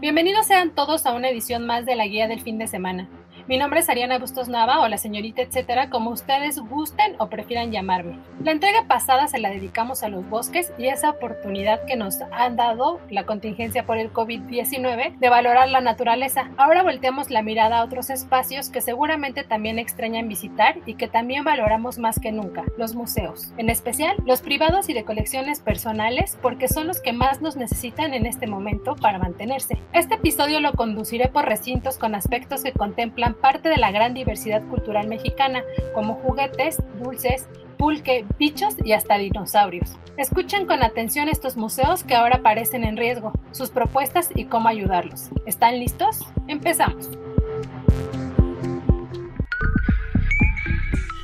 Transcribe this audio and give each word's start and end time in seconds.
Bienvenidos 0.00 0.46
sean 0.46 0.70
todos 0.70 1.06
a 1.06 1.12
una 1.12 1.28
edición 1.28 1.66
más 1.66 1.84
de 1.84 1.96
la 1.96 2.06
guía 2.06 2.28
del 2.28 2.40
fin 2.40 2.56
de 2.56 2.68
semana. 2.68 3.08
Mi 3.48 3.56
nombre 3.56 3.80
es 3.80 3.88
Ariana 3.88 4.18
Bustos 4.18 4.50
Nava 4.50 4.80
o 4.80 4.88
la 4.88 4.98
señorita 4.98 5.40
etcétera, 5.40 5.88
como 5.88 6.10
ustedes 6.10 6.58
gusten 6.58 7.14
o 7.16 7.30
prefieran 7.30 7.72
llamarme. 7.72 8.18
La 8.44 8.52
entrega 8.52 8.84
pasada 8.86 9.26
se 9.26 9.38
la 9.38 9.48
dedicamos 9.48 10.02
a 10.02 10.10
los 10.10 10.28
bosques 10.28 10.70
y 10.76 10.88
esa 10.88 11.08
oportunidad 11.08 11.82
que 11.86 11.96
nos 11.96 12.20
han 12.30 12.56
dado 12.56 13.00
la 13.08 13.24
contingencia 13.24 13.86
por 13.86 13.96
el 13.96 14.12
COVID-19 14.12 15.16
de 15.16 15.28
valorar 15.30 15.70
la 15.70 15.80
naturaleza. 15.80 16.50
Ahora 16.58 16.82
volteamos 16.82 17.30
la 17.30 17.40
mirada 17.40 17.78
a 17.78 17.84
otros 17.84 18.10
espacios 18.10 18.68
que 18.68 18.82
seguramente 18.82 19.44
también 19.44 19.78
extrañan 19.78 20.28
visitar 20.28 20.76
y 20.84 20.96
que 20.96 21.08
también 21.08 21.42
valoramos 21.42 21.96
más 21.96 22.20
que 22.20 22.32
nunca, 22.32 22.64
los 22.76 22.94
museos. 22.94 23.54
En 23.56 23.70
especial, 23.70 24.14
los 24.26 24.42
privados 24.42 24.90
y 24.90 24.92
de 24.92 25.04
colecciones 25.04 25.60
personales 25.60 26.36
porque 26.42 26.68
son 26.68 26.86
los 26.86 27.00
que 27.00 27.14
más 27.14 27.40
nos 27.40 27.56
necesitan 27.56 28.12
en 28.12 28.26
este 28.26 28.46
momento 28.46 28.94
para 28.94 29.18
mantenerse. 29.18 29.78
Este 29.94 30.16
episodio 30.16 30.60
lo 30.60 30.74
conduciré 30.74 31.28
por 31.28 31.46
recintos 31.46 31.96
con 31.96 32.14
aspectos 32.14 32.62
que 32.62 32.72
contemplan 32.72 33.37
parte 33.40 33.68
de 33.68 33.76
la 33.76 33.90
gran 33.90 34.14
diversidad 34.14 34.62
cultural 34.68 35.08
mexicana, 35.08 35.62
como 35.94 36.14
juguetes, 36.16 36.78
dulces, 37.02 37.48
pulque, 37.76 38.26
bichos 38.38 38.74
y 38.84 38.92
hasta 38.92 39.16
dinosaurios. 39.16 39.96
Escuchen 40.16 40.66
con 40.66 40.82
atención 40.82 41.28
estos 41.28 41.56
museos 41.56 42.02
que 42.02 42.14
ahora 42.14 42.42
parecen 42.42 42.84
en 42.84 42.96
riesgo, 42.96 43.32
sus 43.52 43.70
propuestas 43.70 44.30
y 44.34 44.46
cómo 44.46 44.68
ayudarlos. 44.68 45.28
¿Están 45.46 45.78
listos? 45.78 46.26
Empezamos. 46.48 47.10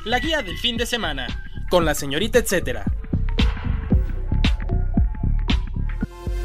La 0.05 0.19
guía 0.19 0.41
del 0.41 0.57
fin 0.57 0.77
de 0.77 0.85
semana, 0.85 1.27
con 1.69 1.83
la 1.83 1.95
señorita 1.95 2.39
etcétera. 2.39 2.85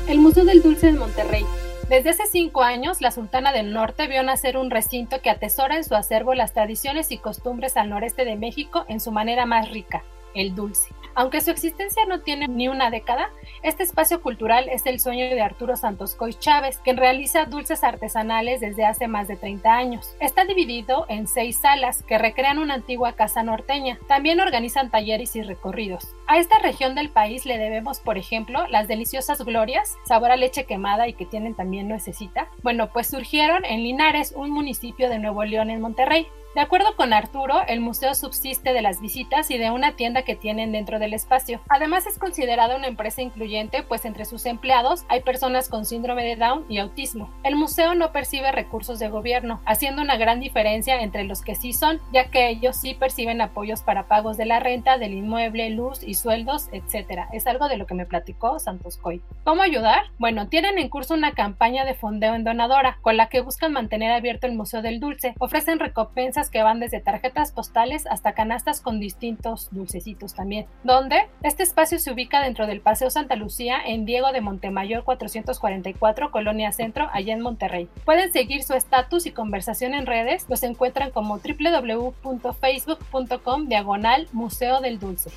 El 0.09 0.19
Museo 0.19 0.45
del 0.45 0.63
Dulce 0.63 0.87
de 0.87 0.99
Monterrey 0.99 1.45
desde 1.91 2.11
hace 2.11 2.27
cinco 2.27 2.63
años, 2.63 3.01
la 3.01 3.11
Sultana 3.11 3.51
del 3.51 3.73
Norte 3.73 4.07
vio 4.07 4.23
nacer 4.23 4.57
un 4.57 4.71
recinto 4.71 5.21
que 5.21 5.29
atesora 5.29 5.77
en 5.77 5.83
su 5.83 5.97
acervo 5.97 6.35
las 6.35 6.53
tradiciones 6.53 7.11
y 7.11 7.19
costumbres 7.19 7.77
al 7.77 7.91
noreste 7.91 8.25
de 8.25 8.37
México 8.37 8.85
en 8.87 9.01
su 9.01 9.11
manera 9.11 9.45
más 9.45 9.73
rica, 9.73 10.05
el 10.33 10.55
dulce. 10.55 10.95
Aunque 11.15 11.41
su 11.41 11.51
existencia 11.51 12.05
no 12.07 12.21
tiene 12.21 12.49
ni 12.49 12.69
una 12.69 12.91
década, 12.91 13.31
este 13.63 13.83
espacio 13.83 14.23
cultural 14.23 14.69
es 14.69 14.87
el 14.87 15.01
sueño 15.01 15.27
de 15.27 15.41
Arturo 15.41 15.77
Santos 15.77 16.15
Coy 16.15 16.35
Chávez, 16.35 16.79
quien 16.83 16.97
realiza 16.97 17.45
dulces 17.45 17.85
artesanales 17.85 18.61
desde 18.61 18.85
hace 18.85 19.09
más 19.09 19.29
de 19.29 19.37
30 19.37 19.75
años. 19.75 20.15
Está 20.21 20.45
dividido 20.45 21.07
en 21.09 21.27
seis 21.27 21.59
salas 21.59 22.03
que 22.03 22.19
recrean 22.19 22.59
una 22.59 22.75
antigua 22.75 23.13
casa 23.13 23.43
norteña. 23.43 23.99
También 24.09 24.41
organizan 24.41 24.91
talleres 24.91 25.37
y 25.37 25.43
recorridos. 25.43 26.15
A 26.27 26.39
esta 26.39 26.59
región 26.59 26.95
del 26.95 27.11
país 27.11 27.45
le 27.47 27.59
debemos, 27.59 28.01
por 28.01 28.19
ejemplo, 28.19 28.67
las 28.69 28.89
deliciosas 28.89 29.45
glorias, 29.45 29.97
sabor 30.05 30.31
a 30.31 30.37
leche 30.37 30.65
quemada 30.65 31.09
y 31.09 31.15
que 31.15 31.27
tienen 31.27 31.55
también 31.55 31.89
nuececita. 31.89 32.49
Bueno, 32.63 32.91
pues 32.93 33.09
surgieron 33.09 33.65
en 33.65 33.83
Linares, 33.83 34.33
un 34.37 34.51
municipio 34.51 35.09
de 35.09 35.19
Nuevo 35.19 35.45
León 35.45 35.71
en 35.71 35.81
Monterrey. 35.81 36.27
De 36.53 36.61
acuerdo 36.61 36.97
con 36.97 37.13
Arturo, 37.13 37.63
el 37.69 37.79
museo 37.79 38.13
subsiste 38.17 38.73
de 38.73 38.83
las 38.83 39.01
visitas 39.01 39.53
y 39.53 39.59
de 39.59 39.71
una 39.71 39.95
tienda 39.95 40.23
que 40.23 40.35
tienen 40.35 40.73
dentro 40.73 40.99
del 40.99 41.15
espacio. 41.15 41.61
Además 41.69 42.09
es 42.09 42.19
considerada 42.19 42.75
una 42.75 42.89
empresa 42.89 43.23
incluyente, 43.23 43.85
pues 43.85 44.05
entre 44.05 44.25
sus 44.25 44.47
empleados 44.47 45.05
hay 45.09 45.21
personas 45.21 45.69
con 45.69 45.85
síndrome 45.85 46.25
de 46.25 46.35
Down 46.35 46.65
y 46.69 46.79
autismo. 46.79 47.31
El 47.45 47.55
museo 47.55 47.95
no 47.95 48.11
percibe 48.11 48.51
recursos 48.51 48.99
de 48.99 49.09
gobierno, 49.09 49.61
haciendo 49.65 50.03
una 50.03 50.17
gran 50.17 50.41
diferencia 50.41 51.01
entre 51.03 51.23
los 51.23 51.43
que 51.43 51.55
sí 51.55 51.73
son, 51.73 52.01
ya 52.13 52.31
que 52.31 52.49
ellos 52.49 52.77
sí 52.77 52.95
perciben 52.95 53.41
apoyos 53.41 53.83
para 53.83 54.09
pagos 54.09 54.37
de 54.37 54.47
la 54.47 54.59
renta, 54.59 54.99
del 54.99 55.15
inmueble, 55.15 55.71
luz 55.71 56.03
y 56.03 56.15
sueldos, 56.15 56.69
etc. 56.73 57.27
Es 57.33 57.47
algo 57.47 57.69
de 57.69 57.77
lo 57.77 57.87
que 57.87 57.95
me 57.95 58.07
platicó 58.07 58.59
Santos 58.59 58.97
Coy. 58.97 59.23
¿Cómo 59.45 59.63
ayudar? 59.63 60.03
Bueno, 60.19 60.49
tienen 60.49 60.79
en 60.79 60.89
curso 60.89 61.15
una 61.15 61.31
campaña 61.31 61.85
de 61.85 61.95
fondeo 61.95 62.35
en 62.35 62.43
donadora, 62.43 62.99
con 63.03 63.17
la 63.17 63.29
que 63.29 63.41
buscan 63.41 63.73
mantener 63.73 64.11
abierto 64.11 64.49
el 64.49 64.57
Museo 64.57 64.83
del 64.83 64.99
Dulce. 64.99 65.35
Ofrecen 65.39 65.79
recompensas 65.79 66.40
que 66.49 66.63
van 66.63 66.81
desde 66.81 67.01
tarjetas 67.01 67.53
postales 67.53 68.07
hasta 68.07 68.33
canastas 68.33 68.81
con 68.81 68.99
distintos 69.01 69.69
dulcecitos 69.73 70.35
también. 70.35 70.65
Donde 70.85 71.29
este 71.43 71.63
espacio 71.63 71.99
se 71.99 72.11
ubica 72.13 72.41
dentro 72.41 72.67
del 72.67 72.81
Paseo 72.81 73.11
Santa 73.11 73.37
Lucía 73.37 73.77
en 73.85 74.07
Diego 74.07 74.33
de 74.33 74.41
Montemayor 74.41 75.05
444, 75.05 76.31
Colonia 76.31 76.73
Centro, 76.73 77.11
allá 77.13 77.35
en 77.35 77.43
Monterrey. 77.43 77.91
Pueden 78.05 78.33
seguir 78.33 78.63
su 78.63 78.73
estatus 78.75 79.27
y 79.27 79.33
conversación 79.33 79.93
en 79.95 80.07
redes, 80.07 80.47
los 80.49 80.63
encuentran 80.63 81.11
como 81.11 81.39
www.facebook.com 81.39 83.67
diagonal 83.67 84.29
Museo 84.33 84.81
del 84.81 84.99
Dulce. 84.99 85.31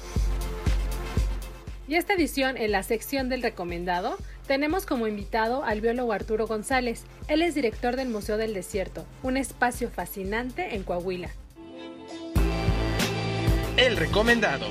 Y 1.85 1.95
esta 1.95 2.13
edición 2.13 2.55
en 2.55 2.71
la 2.71 2.81
sección 2.81 3.27
del 3.27 3.41
recomendado 3.41 4.17
tenemos 4.47 4.85
como 4.85 5.05
invitado 5.05 5.66
al 5.66 5.81
biólogo 5.81 6.13
Arturo 6.13 6.47
González. 6.47 7.03
Él 7.27 7.41
es 7.41 7.55
director 7.55 7.97
del 7.97 8.07
Museo 8.07 8.38
del 8.38 8.53
Desierto, 8.53 9.05
un 9.21 9.35
espacio 9.35 9.89
fascinante 9.89 10.75
en 10.75 10.83
Coahuila. 10.83 11.29
El 13.75 13.97
recomendado. 13.97 14.66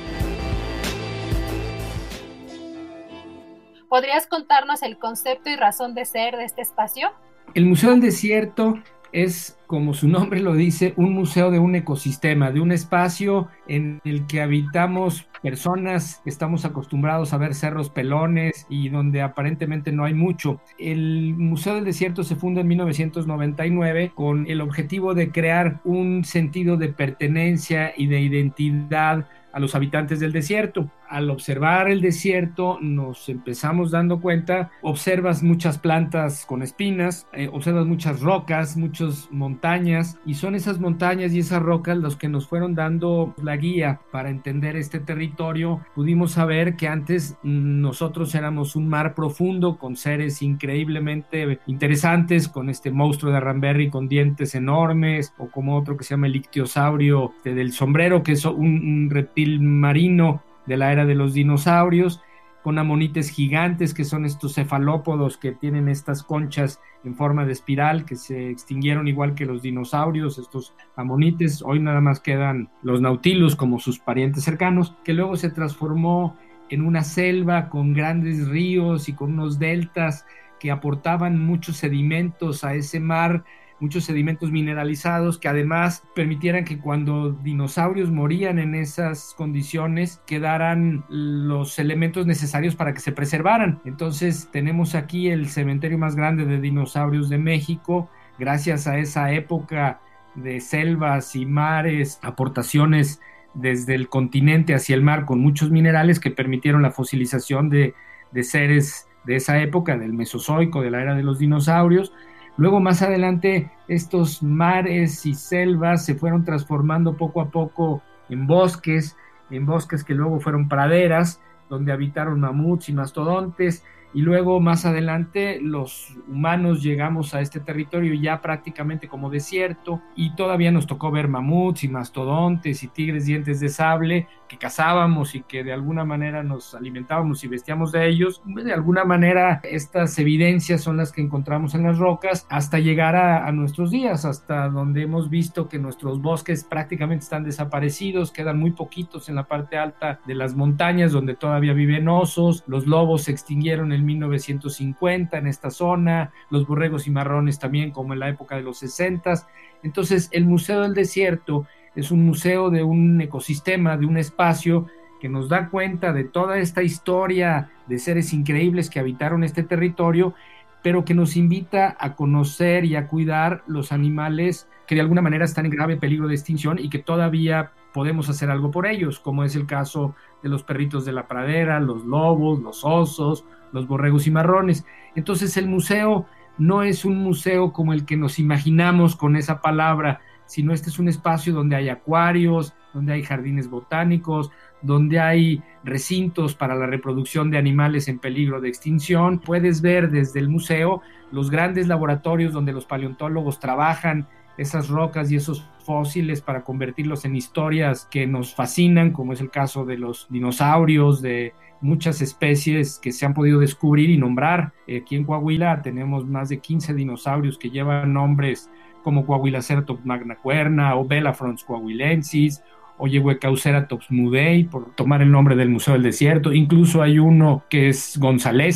¿Podrías 3.91 4.27
contarnos 4.27 4.83
el 4.83 4.97
concepto 4.97 5.51
y 5.51 5.57
razón 5.57 5.95
de 5.95 6.07
ser 6.07 6.37
de 6.37 6.45
este 6.45 6.63
espacio? 6.63 7.13
El 7.53 7.67
Museo 7.67 7.91
del 7.91 8.01
Desierto 8.01 8.83
es, 9.13 9.59
como 9.67 9.95
su 9.95 10.09
nombre 10.09 10.41
lo 10.41 10.55
dice, 10.55 10.95
un 10.97 11.13
museo 11.13 11.51
de 11.51 11.59
un 11.59 11.75
ecosistema, 11.75 12.51
de 12.51 12.61
un 12.61 12.73
espacio 12.73 13.49
en 13.69 14.01
el 14.05 14.27
que 14.27 14.41
habitamos 14.41 15.27
personas 15.43 16.23
estamos 16.25 16.65
acostumbrados 16.65 17.33
a 17.33 17.37
ver 17.37 17.55
cerros 17.55 17.91
pelones 17.91 18.67
y 18.69 18.89
donde 18.89 19.23
aparentemente 19.23 19.93
no 19.93 20.05
hay 20.05 20.15
mucho. 20.15 20.61
El 20.79 21.35
Museo 21.37 21.75
del 21.75 21.85
Desierto 21.85 22.23
se 22.23 22.37
funda 22.37 22.61
en 22.61 22.69
1999 22.69 24.13
con 24.15 24.47
el 24.49 24.61
objetivo 24.61 25.15
de 25.15 25.31
crear 25.31 25.81
un 25.85 26.25
sentido 26.25 26.77
de 26.77 26.89
pertenencia 26.89 27.93
y 27.97 28.07
de 28.07 28.21
identidad 28.21 29.27
a 29.53 29.61
los 29.61 29.75
habitantes 29.75 30.21
del 30.21 30.33
desierto. 30.33 30.91
Al 31.13 31.29
observar 31.29 31.91
el 31.91 32.01
desierto 32.01 32.79
nos 32.81 33.29
empezamos 33.29 33.91
dando 33.91 34.23
cuenta, 34.23 34.71
observas 34.81 35.43
muchas 35.43 35.77
plantas 35.77 36.47
con 36.47 36.63
espinas, 36.63 37.29
eh, 37.35 37.51
observas 37.53 37.85
muchas 37.85 38.23
rocas, 38.23 38.79
muchas 38.79 39.29
montañas 39.31 40.19
y 40.25 40.33
son 40.33 40.55
esas 40.55 40.81
montañas 40.81 41.35
y 41.35 41.41
esas 41.41 41.61
rocas 41.61 41.99
los 41.99 42.17
que 42.17 42.31
nos 42.31 42.49
fueron 42.49 42.75
dando 42.75 43.35
la 43.43 43.59
guía 43.59 44.01
para 44.11 44.31
entender 44.31 44.75
este 44.75 45.01
territorio. 45.01 45.85
Pudimos 45.95 46.33
saber 46.33 46.77
que 46.77 46.89
antes 46.89 47.37
nosotros 47.43 48.35
éramos 48.35 48.75
un 48.75 48.89
mar 48.89 49.15
profundo 49.15 49.77
con 49.77 49.97
seres 49.97 50.41
increíblemente 50.41 51.59
interesantes, 51.67 52.49
con 52.49 52.71
este 52.71 52.91
monstruo 52.91 53.31
de 53.35 53.41
Ramberry 53.41 53.91
con 53.91 54.09
dientes 54.09 54.55
enormes 54.55 55.35
o 55.37 55.51
como 55.51 55.77
otro 55.77 55.95
que 55.99 56.05
se 56.05 56.15
llama 56.15 56.29
el 56.29 56.37
ictiosaurio 56.37 57.35
del 57.45 57.73
sombrero 57.73 58.23
que 58.23 58.33
es 58.33 58.47
un, 58.47 58.57
un 58.57 59.11
reptil 59.11 59.61
marino 59.61 60.43
de 60.67 60.77
la 60.77 60.93
era 60.93 61.05
de 61.07 61.15
los 61.15 61.35
dinosaurios, 61.35 62.21
con 62.63 62.79
amonites 62.79 63.29
gigantes, 63.31 63.93
que 63.93 64.05
son 64.05 64.25
estos 64.25 64.55
cefalópodos 64.55 65.37
que 65.37 65.53
tienen 65.53 65.89
estas 65.89 66.23
conchas 66.23 66.81
en 67.05 67.17
forma 67.17 67.45
de 67.45 67.53
espiral, 67.53 68.05
que 68.05 68.15
se 68.15 68.51
extinguieron 68.51 69.09
igual 69.09 69.35
que 69.35 69.47
los 69.47 69.63
dinosaurios, 69.63 70.39
estos 70.39 70.73
amonites. 70.95 71.63
Hoy 71.63 71.81
nada 71.81 72.01
más 72.01 72.21
quedan 72.21 72.71
los 72.83 73.01
nautilus 73.01 73.57
como 73.57 73.81
sus 73.81 73.99
parientes 73.99 74.45
cercanos, 74.45 74.95
que 75.03 75.13
luego 75.13 75.37
se 75.37 75.51
transformó 75.51 76.37
en 76.71 76.83
una 76.83 77.03
selva 77.03 77.69
con 77.69 77.93
grandes 77.93 78.49
ríos 78.49 79.09
y 79.09 79.13
con 79.13 79.33
unos 79.33 79.59
deltas 79.59 80.25
que 80.61 80.71
aportaban 80.71 81.45
muchos 81.45 81.79
sedimentos 81.79 82.63
a 82.63 82.75
ese 82.75 83.01
mar 83.01 83.45
muchos 83.83 84.05
sedimentos 84.05 84.53
mineralizados 84.53 85.39
que 85.39 85.49
además 85.49 86.05
permitieran 86.15 86.65
que 86.65 86.79
cuando 86.79 87.33
dinosaurios 87.33 88.13
morían 88.13 88.61
en 88.61 88.77
esas 88.77 89.35
condiciones 89.37 90.23
quedaran 90.25 91.05
los 91.09 91.81
elementos 91.81 92.25
necesarios 92.25 92.77
para 92.77 92.95
que 92.95 93.01
se 93.01 93.11
preservaran. 93.11 93.83
Entonces 93.85 94.49
tenemos 94.53 94.95
aquí 94.95 95.31
el 95.31 95.49
cementerio 95.49 95.99
más 95.99 96.15
grande 96.15 96.47
de 96.47 96.61
dinosaurios 96.61 97.29
de 97.29 97.39
México, 97.39 98.09
gracias 98.39 98.87
a 98.87 98.99
esa 98.99 99.33
época 99.33 100.01
de 100.37 100.61
selvas 100.61 101.35
y 101.35 101.45
mares, 101.45 102.21
aportaciones 102.23 103.21
desde 103.53 103.97
el 103.97 104.09
continente 104.09 104.75
hacia 104.75 104.95
el 104.95 105.03
mar 105.03 105.25
con 105.25 105.41
muchos 105.41 105.73
minerales 105.73 106.21
que 106.21 106.31
permitieron 106.31 106.83
la 106.83 106.93
fosilización 106.93 107.69
de, 107.69 107.95
de 108.31 108.45
seres 108.45 109.09
de 109.25 109.37
esa 109.37 109.61
época, 109.61 109.99
del 109.99 110.13
Mesozoico, 110.13 110.83
de 110.83 110.91
la 110.91 111.03
era 111.03 111.17
de 111.17 111.25
los 111.25 111.41
dinosaurios. 111.41 112.13
Luego 112.57 112.81
más 112.81 113.03
adelante 113.03 113.71
estos 113.89 114.43
mares 114.43 115.25
y 115.27 115.35
selvas 115.35 116.05
se 116.05 116.15
fueron 116.15 116.45
transformando 116.45 117.17
poco 117.17 117.41
a 117.41 117.51
poco 117.51 118.03
en 118.29 118.47
bosques, 118.47 119.17
en 119.51 119.67
bosques 119.67 120.05
que 120.05 120.15
luego 120.15 120.41
fueron 120.41 120.69
praderas, 120.69 121.41
donde 121.69 121.93
habitaron 121.93 122.41
mamuts 122.41 122.89
y 122.89 122.93
mastodontes, 122.93 123.85
y 124.15 124.21
luego 124.21 124.61
más 124.61 124.85
adelante 124.85 125.59
los 125.61 126.17
humanos 126.29 126.83
llegamos 126.83 127.35
a 127.35 127.41
este 127.41 127.61
territorio 127.61 128.15
ya 128.15 128.41
prácticamente 128.41 129.09
como 129.09 129.31
desierto 129.31 130.03
y 130.17 130.35
todavía 130.35 130.71
nos 130.71 130.87
tocó 130.87 131.11
ver 131.11 131.29
mamuts 131.29 131.85
y 131.85 131.89
mastodontes 131.89 132.83
y 132.83 132.89
tigres 132.89 133.27
dientes 133.27 133.61
de 133.61 133.69
sable 133.69 134.29
que 134.49 134.59
cazábamos 134.59 135.35
y 135.35 135.43
que 135.43 135.65
de 135.65 135.73
alguna 135.73 136.05
manera 136.05 136.43
nos 136.43 136.75
alimentábamos 136.75 137.43
y 137.43 137.49
vestíamos 137.49 137.91
de 137.91 138.07
ellos. 138.07 138.43
De 138.45 138.73
alguna 138.73 139.05
manera 139.05 139.61
estas 139.63 140.19
evidencias 140.19 140.83
son 140.83 140.99
las 140.99 141.11
que 141.11 141.23
encontramos 141.23 141.75
en 141.75 141.85
las 141.85 141.99
rocas 141.99 142.47
hasta 142.51 142.79
llegar 142.79 143.17
a, 143.17 143.47
a 143.47 143.53
nuestros 143.53 143.91
días, 143.91 144.27
hasta 144.27 144.69
donde 144.69 145.03
hemos 145.03 145.31
visto 145.31 145.69
que 145.69 145.79
nuestros 145.79 146.21
bosques 146.21 146.65
prácticamente 146.65 147.25
están 147.25 147.45
desaparecidos, 147.45 148.31
quedan 148.31 148.59
muy 148.59 148.73
poquitos 148.73 149.31
en 149.31 149.37
la 149.37 149.45
parte 149.45 149.79
alta 149.79 150.21
de 150.27 150.35
las 150.35 150.55
montañas 150.55 151.13
donde 151.13 151.35
todavía 151.35 151.73
viven 151.73 152.09
osos, 152.09 152.63
los 152.67 152.87
lobos 152.87 153.23
se 153.23 153.33
extinguieron 153.33 153.93
en 153.93 154.02
1950 154.03 155.39
en 155.39 155.47
esta 155.47 155.71
zona, 155.71 156.33
los 156.51 156.67
borregos 156.67 157.07
y 157.07 157.11
marrones 157.11 157.59
también 157.59 157.91
como 157.91 158.13
en 158.13 158.21
la 158.21 158.29
época 158.29 158.57
de 158.57 158.63
los 158.63 158.79
60. 158.79 159.47
Entonces 159.83 160.29
el 160.33 160.45
Museo 160.45 160.83
del 160.83 160.95
Desierto 160.95 161.67
es 161.95 162.11
un 162.11 162.25
museo 162.25 162.71
de 162.71 162.83
un 162.83 163.21
ecosistema, 163.21 163.97
de 163.97 164.07
un 164.07 164.17
espacio 164.17 164.87
que 165.21 165.29
nos 165.29 165.49
da 165.49 165.69
cuenta 165.69 166.13
de 166.13 166.25
toda 166.25 166.59
esta 166.59 166.83
historia 166.83 167.71
de 167.87 167.99
seres 167.99 168.33
increíbles 168.33 168.91
que 168.91 168.99
habitaron 168.99 169.45
este 169.45 169.63
territorio, 169.63 170.35
pero 170.83 171.05
que 171.05 171.15
nos 171.15 171.37
invita 171.37 171.97
a 171.99 172.17
conocer 172.17 172.85
y 172.85 172.97
a 172.97 173.07
cuidar 173.07 173.63
los 173.67 173.93
animales 173.93 174.69
que 174.87 174.97
de 174.97 175.01
alguna 175.01 175.23
manera 175.23 175.45
están 175.45 175.67
en 175.67 175.71
grave 175.71 175.97
peligro 175.97 176.27
de 176.27 176.35
extinción 176.35 176.79
y 176.79 176.91
que 176.91 176.99
todavía 176.99 177.71
podemos 177.93 178.29
hacer 178.29 178.51
algo 178.51 178.71
por 178.71 178.87
ellos, 178.87 179.21
como 179.21 179.45
es 179.45 179.55
el 179.55 179.67
caso 179.67 180.15
de 180.43 180.49
los 180.49 180.65
perritos 180.65 181.05
de 181.05 181.13
la 181.13 181.29
pradera, 181.29 181.79
los 181.79 182.05
lobos, 182.05 182.61
los 182.61 182.85
osos, 182.85 183.45
los 183.73 183.87
borregos 183.87 184.27
y 184.27 184.31
marrones. 184.31 184.85
Entonces 185.15 185.57
el 185.57 185.67
museo 185.67 186.27
no 186.59 186.83
es 186.83 187.05
un 187.05 187.17
museo 187.17 187.73
como 187.73 187.93
el 187.93 188.05
que 188.05 188.17
nos 188.17 188.39
imaginamos 188.39 189.17
con 189.17 189.37
esa 189.37 189.61
palabra, 189.61 190.21
sino 190.47 190.73
este 190.73 190.91
es 190.91 190.99
un 190.99 191.09
espacio 191.09 191.53
donde 191.53 191.77
hay 191.77 191.89
acuarios, 191.89 192.75
donde 192.93 193.15
hay 193.15 193.23
jardines 193.23 193.71
botánicos, 193.71 194.51
donde 194.83 195.19
hay 195.19 195.63
recintos 195.83 196.55
para 196.55 196.75
la 196.75 196.87
reproducción 196.87 197.51
de 197.51 197.59
animales 197.59 198.09
en 198.09 198.19
peligro 198.19 198.61
de 198.61 198.69
extinción. 198.69 199.39
Puedes 199.39 199.81
ver 199.81 200.11
desde 200.11 200.41
el 200.41 200.49
museo 200.49 201.01
los 201.31 201.51
grandes 201.51 201.89
laboratorios 201.89 202.53
donde 202.53 202.73
los 202.73 202.85
paleontólogos 202.85 203.61
trabajan 203.61 204.29
esas 204.57 204.89
rocas 204.89 205.31
y 205.31 205.37
esos 205.37 205.69
fósiles 205.85 206.41
para 206.41 206.63
convertirlos 206.63 207.25
en 207.25 207.37
historias 207.37 208.07
que 208.11 208.27
nos 208.27 208.55
fascinan, 208.55 209.13
como 209.13 209.33
es 209.33 209.41
el 209.41 209.51
caso 209.51 209.85
de 209.85 209.99
los 209.99 210.27
dinosaurios, 210.31 211.23
de 211.23 211.55
muchas 211.81 212.23
especies 212.23 212.99
que 212.99 213.13
se 213.13 213.27
han 213.27 213.35
podido 213.35 213.59
descubrir 213.59 214.11
y 214.11 214.19
nombrar. 214.19 214.73
Aquí 214.85 215.17
en 215.17 215.25
Coahuila 215.25 215.83
tenemos 215.83 216.27
más 216.27 216.49
de 216.49 216.59
15 216.61 216.95
dinosaurios 216.95 217.59
que 217.59 217.71
llevan 217.71 218.13
nombres 218.13 218.71
como 219.03 219.27
Coahuilaceratops 219.27 220.07
magnacuerna 220.07 220.95
o 220.97 221.05
Belafrons 221.05 221.65
coahuilensis 221.65 222.63
o 222.99 223.07
Yehuecauceratops 223.07 224.11
mudei, 224.11 224.65
por 224.65 224.95
tomar 224.95 225.23
el 225.23 225.31
nombre 225.31 225.57
del 225.57 225.71
Museo 225.71 225.95
del 225.95 226.03
Desierto. 226.03 226.53
Incluso 226.53 227.03
hay 227.03 227.19
uno 227.19 227.65
que 227.69 227.89
es 227.89 228.19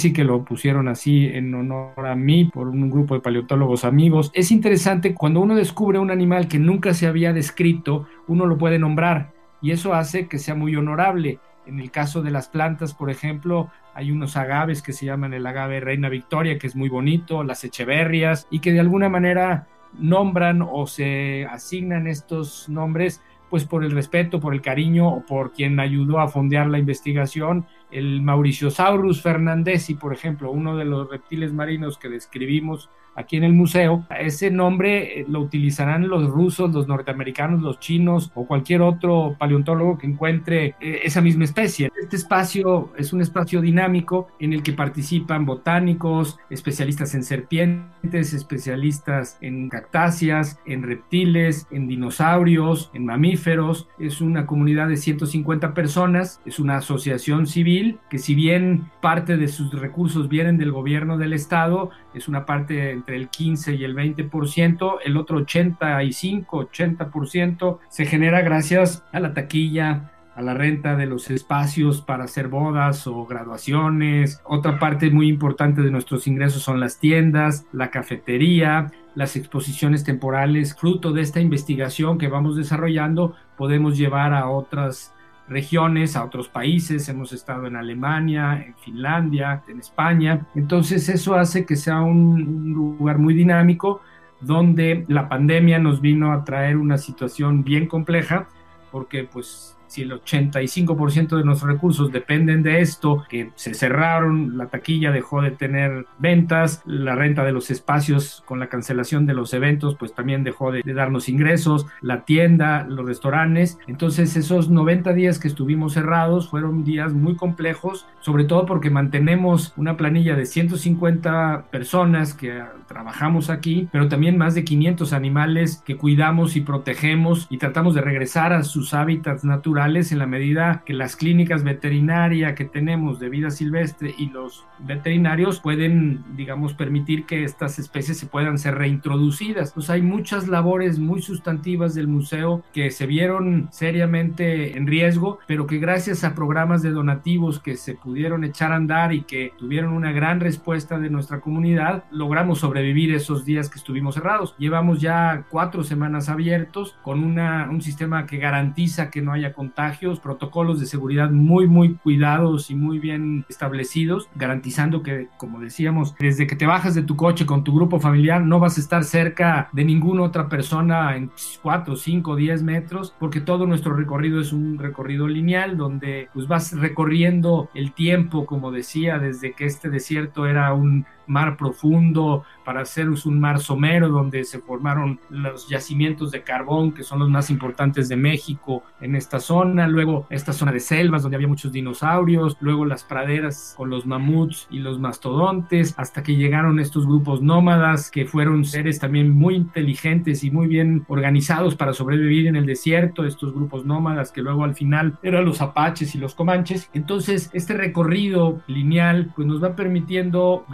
y 0.05 0.13
que 0.13 0.25
lo 0.25 0.45
pusieron 0.45 0.89
así 0.89 1.27
en 1.27 1.55
honor 1.55 2.07
a 2.07 2.15
mí 2.15 2.47
por 2.47 2.69
un 2.69 2.91
grupo 2.91 3.15
de 3.15 3.21
paleontólogos 3.21 3.85
amigos. 3.85 4.31
Es 4.35 4.51
interesante 4.51 5.15
cuando 5.15 5.41
uno 5.41 5.55
descubre 5.55 5.99
un 5.99 6.11
animal 6.11 6.49
que 6.49 6.59
nunca 6.59 6.95
se 6.95 7.07
había 7.07 7.33
descrito, 7.33 8.07
uno 8.27 8.47
lo 8.47 8.59
puede 8.59 8.79
nombrar 8.79 9.33
y 9.61 9.71
eso 9.71 9.95
hace 9.95 10.29
que 10.29 10.39
sea 10.39 10.55
muy 10.55 10.77
honorable. 10.77 11.41
En 11.67 11.81
el 11.81 11.91
caso 11.91 12.23
de 12.23 12.31
las 12.31 12.49
plantas, 12.49 12.95
por 12.95 13.11
ejemplo, 13.11 13.71
hay 13.95 14.12
unos 14.12 14.37
agaves 14.37 14.83
que 14.83 14.93
se 14.93 15.07
llaman 15.07 15.35
el 15.35 15.47
agave 15.47 15.81
Reina 15.81 16.09
Victoria, 16.09 16.59
que 16.59 16.67
es 16.67 16.77
muy 16.77 16.89
bonito, 16.89 17.43
las 17.43 17.65
echeverrias, 17.65 18.47
y 18.51 18.61
que 18.61 18.73
de 18.73 18.81
alguna 18.81 19.09
manera 19.09 19.67
nombran 19.99 20.62
o 20.62 20.87
se 20.87 21.47
asignan 21.47 22.07
estos 22.07 22.69
nombres 22.69 23.23
pues 23.51 23.65
por 23.65 23.85
el 23.85 23.93
respeto, 23.93 24.41
por 24.41 24.55
el 24.55 24.61
cariño 24.61 25.09
o 25.09 25.25
por 25.25 25.53
quien 25.53 25.79
ayudó 25.81 26.21
a 26.21 26.29
fondear 26.29 26.69
la 26.69 26.79
investigación 26.79 27.67
el 27.91 28.23
Mauriciosaurus 28.23 29.23
fernandesi, 29.23 29.94
por 29.94 30.12
ejemplo, 30.12 30.50
uno 30.50 30.77
de 30.77 30.85
los 30.85 31.09
reptiles 31.11 31.53
marinos 31.53 31.99
que 31.99 32.09
describimos 32.09 32.91
aquí 33.17 33.37
en 33.37 33.44
el 33.44 33.55
museo, 33.55 34.06
ese 34.21 34.50
nombre 34.50 35.21
eh, 35.21 35.27
lo 35.27 35.41
utilizarán 35.41 36.06
los 36.06 36.29
rusos, 36.29 36.73
los 36.73 36.87
norteamericanos, 36.87 37.62
los 37.62 37.81
chinos 37.81 38.31
o 38.35 38.47
cualquier 38.47 38.83
otro 38.83 39.37
paleontólogo 39.38 39.99
que 39.99 40.06
encuentre 40.06 40.75
eh, 40.81 41.00
esa 41.03 41.23
misma 41.23 41.44
especie. 41.44 41.91
Este 42.00 42.17
espacio 42.17 42.93
es 42.97 43.12
un 43.12 43.23
espacio 43.23 43.62
dinámico 43.62 44.29
en 44.38 44.53
el 44.53 44.62
que 44.62 44.75
participan 44.75 45.47
botánicos, 45.47 46.38
especialistas 46.50 47.15
en 47.15 47.25
serpientes, 47.25 48.35
especialistas 48.35 49.38
en 49.41 49.71
cactáceas, 49.71 50.61
en 50.67 50.83
reptiles, 50.83 51.67
en 51.71 51.88
dinosaurios, 51.88 52.91
en 52.93 53.06
mamíferos. 53.06 53.88
Es 53.99 54.21
una 54.21 54.44
comunidad 54.44 54.88
de 54.88 54.99
150 54.99 55.73
personas, 55.73 56.43
es 56.44 56.59
una 56.59 56.77
asociación 56.77 57.47
civil 57.47 57.75
que 58.11 58.19
si 58.19 58.34
bien 58.34 58.90
parte 59.00 59.37
de 59.37 59.49
sus 59.49 59.73
recursos 59.73 60.28
vienen 60.28 60.58
del 60.58 60.73
gobierno 60.73 61.19
del 61.19 61.32
estado, 61.32 61.90
es 62.14 62.28
una 62.28 62.46
parte 62.46 62.90
entre 62.90 63.17
el 63.17 63.28
15 63.28 63.75
y 63.75 63.84
el 63.84 63.94
20%, 63.94 64.99
el 65.05 65.17
otro 65.17 65.38
85, 65.38 66.70
80% 66.70 67.78
se 67.88 68.06
genera 68.06 68.40
gracias 68.43 69.05
a 69.12 69.20
la 69.20 69.34
taquilla, 69.34 70.12
a 70.37 70.43
la 70.43 70.52
renta 70.52 70.96
de 70.96 71.06
los 71.06 71.31
espacios 71.31 72.02
para 72.02 72.25
hacer 72.25 72.49
bodas 72.49 73.06
o 73.06 73.25
graduaciones. 73.25 74.43
Otra 74.44 74.78
parte 74.78 75.11
muy 75.11 75.28
importante 75.28 75.81
de 75.81 75.90
nuestros 75.90 76.26
ingresos 76.26 76.62
son 76.62 76.78
las 76.78 77.00
tiendas, 77.00 77.64
la 77.73 77.90
cafetería, 77.90 78.93
las 79.14 79.34
exposiciones 79.34 80.05
temporales. 80.05 80.76
Fruto 80.76 81.12
de 81.12 81.23
esta 81.23 81.40
investigación 81.40 82.19
que 82.19 82.28
vamos 82.28 82.55
desarrollando, 82.55 83.34
podemos 83.56 83.96
llevar 83.96 84.34
a 84.34 84.50
otras 84.50 85.16
regiones, 85.49 86.17
a 86.17 86.25
otros 86.25 86.49
países, 86.49 87.09
hemos 87.09 87.33
estado 87.33 87.67
en 87.67 87.77
Alemania, 87.77 88.65
en 88.67 88.75
Finlandia, 88.77 89.63
en 89.69 89.79
España, 89.79 90.47
entonces 90.55 91.09
eso 91.09 91.35
hace 91.35 91.65
que 91.65 91.76
sea 91.76 92.00
un, 92.00 92.73
lugar 92.73 93.19
muy 93.19 93.35
dinámico 93.35 94.00
donde 94.41 95.05
la 95.09 95.29
pandemia 95.29 95.79
nos 95.79 96.00
vino 96.00 96.33
a 96.33 96.45
traer 96.45 96.76
una 96.76 96.99
situación 96.99 97.65
bien 97.65 97.87
compleja 97.87 98.49
porque 98.91 99.25
pues 99.25 99.76
si 99.88 100.02
el 100.02 100.12
85% 100.12 101.37
de 101.37 101.45
nuestros 101.45 101.71
recursos 101.71 102.12
dependen 102.12 102.62
de 102.62 102.81
esto, 102.81 103.25
que 103.28 103.50
se 103.55 103.75
cerraron, 103.75 104.59
la 104.59 104.66
taquilla 104.66 105.12
dejó 105.12 105.43
de 105.43 105.50
tener 105.50 106.07
ventas, 106.19 106.83
la 106.87 107.14
renta 107.14 107.45
de 107.45 107.52
los 107.52 107.71
espacios 107.71 108.43
con 108.47 108.59
la 108.59 108.69
cancelación 108.69 109.26
de 109.26 109.35
los 109.35 109.55
eventos, 109.55 109.97
pues 109.97 110.14
también 110.14 110.45
dejó 110.45 110.73
de, 110.73 110.83
darnos 110.83 111.28
ingresos, 111.28 111.87
la 112.00 112.25
tienda, 112.25 112.87
los 112.88 113.07
restaurantes. 113.07 113.78
Entonces 113.87 114.37
esos 114.37 114.71
90 114.71 115.12
días 115.12 115.38
que 115.38 115.49
estuvimos 115.49 115.95
cerrados 115.95 116.49
fueron 116.49 116.85
días 116.85 117.12
muy 117.12 117.37
complejos, 117.37 118.07
sobre 118.21 118.45
todo 118.45 118.66
porque 118.66 118.90
mantenemos 118.90 119.73
una 119.76 119.97
planilla 119.97 120.37
de 120.37 120.47
150 120.47 121.66
personas 121.71 122.35
que 122.35 122.62
trabajamos 122.88 123.50
aquí, 123.50 123.88
pero 123.93 124.09
también 124.09 124.38
más 124.38 124.55
de 124.55 124.64
500 124.64 125.12
animales 125.12 125.83
que 125.85 125.97
cuidamos 125.97 126.57
y 126.57 126.61
protegemos 126.61 127.47
y 127.50 127.59
tratamos 127.59 127.95
de 127.95 128.00
regresar 128.00 128.52
a 128.52 128.62
sus 128.62 128.95
hábitats 128.95 129.45
naturales 129.45 129.75
en 129.76 130.18
la 130.18 130.26
medida 130.26 130.83
que 130.87 130.95
las 130.95 131.16
clínicas 131.16 131.62
veterinarias 131.62 132.54
que 132.54 132.64
tenemos 132.64 133.21
de 133.21 133.28
vida 133.28 133.50
silvestre 133.50 134.14
y 134.16 134.30
los 134.30 134.64
veterinarios 134.78 135.61
pueden, 135.61 136.25
digamos, 136.35 136.73
permitir 136.73 137.26
que 137.26 137.45
estas 137.45 137.78
especies 137.78 138.18
se 138.18 138.26
puedan 138.26 138.59
ser 138.59 138.76
reintroducidas. 138.76 139.73
Pues 139.73 139.90
hay 139.90 140.00
muchas 140.00 140.49
labores 140.49 140.99
muy 140.99 141.21
sustantivas 141.21 141.95
del 141.95 142.09
museo 142.09 142.64
que 142.73 142.90
se 142.90 143.06
vieron 143.06 143.68
seriamente 143.71 144.76
en 144.76 144.87
riesgo, 144.87 145.38
pero 145.47 145.66
que 145.66 145.78
gracias 145.78 146.25
a 146.25 146.35
programas 146.35 146.83
de 146.83 146.90
donativos 146.90 147.61
que 147.61 147.76
se 147.76 147.95
pudieron 147.95 148.45
echar 148.45 148.73
a 148.73 148.76
andar 148.76 149.12
y 149.12 149.23
que 149.23 149.52
tuvieron 149.59 149.92
una 149.92 150.12
gran 150.12 150.40
respuesta 150.40 150.99
de 150.99 151.11
nuestra 151.11 151.40
comunidad, 151.40 152.04
logramos 152.11 152.61
sobrevivir 152.61 153.14
esos 153.14 153.45
días 153.45 153.68
que 153.68 153.78
estuvimos 153.78 154.14
cerrados. 154.14 154.54
Llevamos 154.59 155.00
ya 155.00 155.45
cuatro 155.50 155.85
semanas 155.85 156.28
abiertos 156.30 156.97
con 157.02 157.23
una, 157.23 157.68
un 157.71 157.83
sistema 157.83 158.26
que 158.26 158.38
garantiza 158.38 159.11
que 159.11 159.21
no 159.21 159.33
haya 159.33 159.52
contagios, 159.66 160.20
protocolos 160.20 160.78
de 160.78 160.87
seguridad 160.87 161.30
muy, 161.30 161.66
muy 161.66 161.94
cuidados 161.94 162.70
y 162.70 162.76
muy 162.76 163.00
bien 163.00 163.44
establecidos, 163.49 164.28
garantizando 164.37 165.02
que, 165.02 165.28
como 165.38 165.58
decíamos, 165.58 166.14
desde 166.20 166.46
que 166.46 166.54
te 166.54 166.66
bajas 166.66 166.94
de 166.94 167.02
tu 167.02 167.16
coche 167.16 167.46
con 167.46 167.64
tu 167.64 167.75
grupo 167.75 167.99
familiar, 167.99 168.42
no 168.42 168.61
vas 168.61 168.76
a 168.78 168.80
estar 168.80 169.02
cerca 169.02 169.68
de 169.73 169.85
ninguna 169.85 170.23
otra 170.23 170.49
persona 170.49 171.16
en 171.16 171.32
4, 171.62 171.96
5, 171.96 172.37
10 172.37 172.62
metros, 172.62 173.12
porque 173.18 173.40
todo 173.40 173.66
nuestro 173.66 173.94
recorrido 173.94 174.40
es 174.40 174.52
un 174.52 174.78
recorrido 174.78 175.26
lineal 175.26 175.76
donde 175.76 176.28
pues 176.32 176.46
vas 176.46 176.73
recorriendo 176.73 177.68
el 177.75 177.92
tiempo, 177.92 178.46
como 178.46 178.70
decía, 178.70 179.18
desde 179.18 179.52
que 179.52 179.66
este 179.66 179.90
desierto 179.90 180.46
era 180.46 180.73
un 180.75 181.06
mar 181.26 181.56
profundo, 181.56 182.45
para 182.64 182.80
hacer 182.80 183.09
un 183.09 183.40
mar 183.40 183.61
somero 183.61 184.09
donde 184.09 184.42
se 184.45 184.59
formaron 184.59 185.21
los 185.30 185.68
yacimientos 185.68 186.33
de 186.33 186.42
carbón 186.42 186.92
que 186.92 187.04
son 187.04 187.21
los 187.21 187.30
más 187.30 187.49
importantes 187.49 188.09
de 188.09 188.16
México 188.16 188.83
en 189.00 189.14
esta 189.14 189.38
zona, 189.38 189.87
luego 189.87 190.26
esta 190.30 190.52
zona 190.52 190.73
de 190.73 190.80
selvas 190.80 191.23
donde 191.23 191.37
había 191.37 191.47
muchos 191.47 191.71
dinosaurios, 191.73 192.56
luego 192.61 192.85
las 192.85 193.04
praderas 193.04 193.75
con 193.76 193.88
los 193.88 194.04
mamuts 194.04 194.66
y 194.68 194.80
los 194.80 194.99
mastodontes, 194.99 195.95
hasta 195.97 196.23
que 196.23 196.35
llegaron 196.35 196.80
estos 196.80 197.06
grupos 197.06 197.40
nómadas 197.40 198.11
que 198.11 198.26
fueron 198.26 198.64
seres 198.64 198.99
también 198.99 199.30
muy 199.30 199.54
inteligentes 199.54 200.42
y 200.42 200.50
muy 200.50 200.66
bien 200.66 201.04
organizados 201.09 201.76
para 201.76 201.92
sobrevivir 201.92 202.49
en 202.49 202.56
el 202.56 202.66
desierto, 202.66 203.25
estos 203.25 203.52
grupos 203.54 203.85
nómadas 203.85 204.33
que 204.33 204.42
luego 204.42 204.64
al 204.64 204.75
final 204.75 205.18
eran 205.23 205.45
los 205.45 205.61
apaches 205.61 206.14
y 206.14 206.18
los 206.18 206.35
comanches. 206.35 206.90
Entonces, 206.95 207.50
este 207.52 207.75
recorrido 207.75 208.61
lineal 208.66 209.33
pues 209.37 209.47
nos 209.47 209.62
va 209.62 209.76
permitiendo 209.76 210.64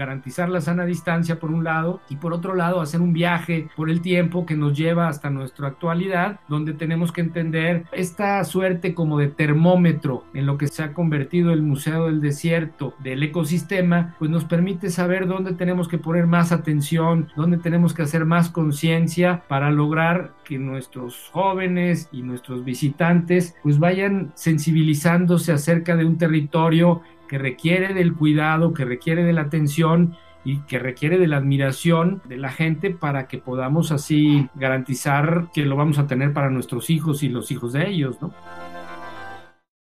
la 0.49 0.61
sana 0.61 0.85
distancia 0.85 1.39
por 1.39 1.51
un 1.51 1.65
lado 1.65 2.01
y 2.09 2.17
por 2.17 2.33
otro 2.33 2.55
lado 2.55 2.81
hacer 2.81 3.01
un 3.01 3.13
viaje 3.13 3.69
por 3.77 3.91
el 3.91 4.01
tiempo 4.01 4.47
que 4.47 4.57
nos 4.57 4.77
lleva 4.77 5.09
hasta 5.09 5.31
nuestra 5.31 5.69
actualidad, 5.69 6.41
donde 6.49 6.73
tenemos 6.73 7.13
que 7.13 7.21
entender 7.21 7.85
esta 7.93 8.43
suerte 8.45 8.95
como 8.95 9.19
de 9.19 9.29
termómetro 9.29 10.25
en 10.35 10.47
lo 10.47 10.59
que 10.59 10.69
se 10.69 10.83
ha 10.83 10.93
convertido 10.93 11.53
el 11.53 11.63
Museo 11.63 12.07
del 12.07 12.21
Desierto 12.21 12.95
del 13.03 13.23
ecosistema, 13.23 14.15
pues 14.19 14.31
nos 14.31 14.45
permite 14.45 14.91
saber 14.91 15.27
dónde 15.27 15.53
tenemos 15.53 15.89
que 15.89 15.99
poner 15.99 16.27
más 16.27 16.53
atención, 16.53 17.29
dónde 17.37 17.59
tenemos 17.59 17.95
que 17.95 18.03
hacer 18.03 18.25
más 18.25 18.49
conciencia 18.51 19.43
para 19.49 19.71
lograr 19.71 20.33
que 20.45 20.59
nuestros 20.59 21.31
jóvenes 21.33 22.09
y 22.13 22.23
nuestros 22.23 22.65
visitantes 22.65 23.55
pues 23.63 23.79
vayan 23.79 24.33
sensibilizándose 24.35 25.53
acerca 25.53 25.97
de 25.97 26.05
un 26.05 26.19
territorio 26.19 27.03
que 27.29 27.39
requiere 27.39 27.95
del 27.95 28.15
cuidado, 28.15 28.75
que 28.75 28.85
requiere 28.85 29.25
de 29.25 29.33
la 29.33 29.43
atención 29.43 30.15
y 30.45 30.61
que 30.63 30.79
requiere 30.79 31.19
de 31.19 31.29
la 31.29 31.39
admiración 31.39 32.23
de 32.25 32.37
la 32.37 32.51
gente 32.51 32.91
para 32.91 33.29
que 33.29 33.39
podamos 33.39 33.93
así 33.93 34.49
garantizar 34.55 35.49
que 35.55 35.65
lo 35.65 35.77
vamos 35.77 35.99
a 35.99 36.07
tener 36.07 36.33
para 36.33 36.51
nuestros 36.51 36.91
hijos 36.91 37.23
y 37.23 37.29
los 37.29 37.51
hijos 37.51 37.73
de 37.73 37.89
ellos, 37.89 38.21
¿no? 38.21 38.35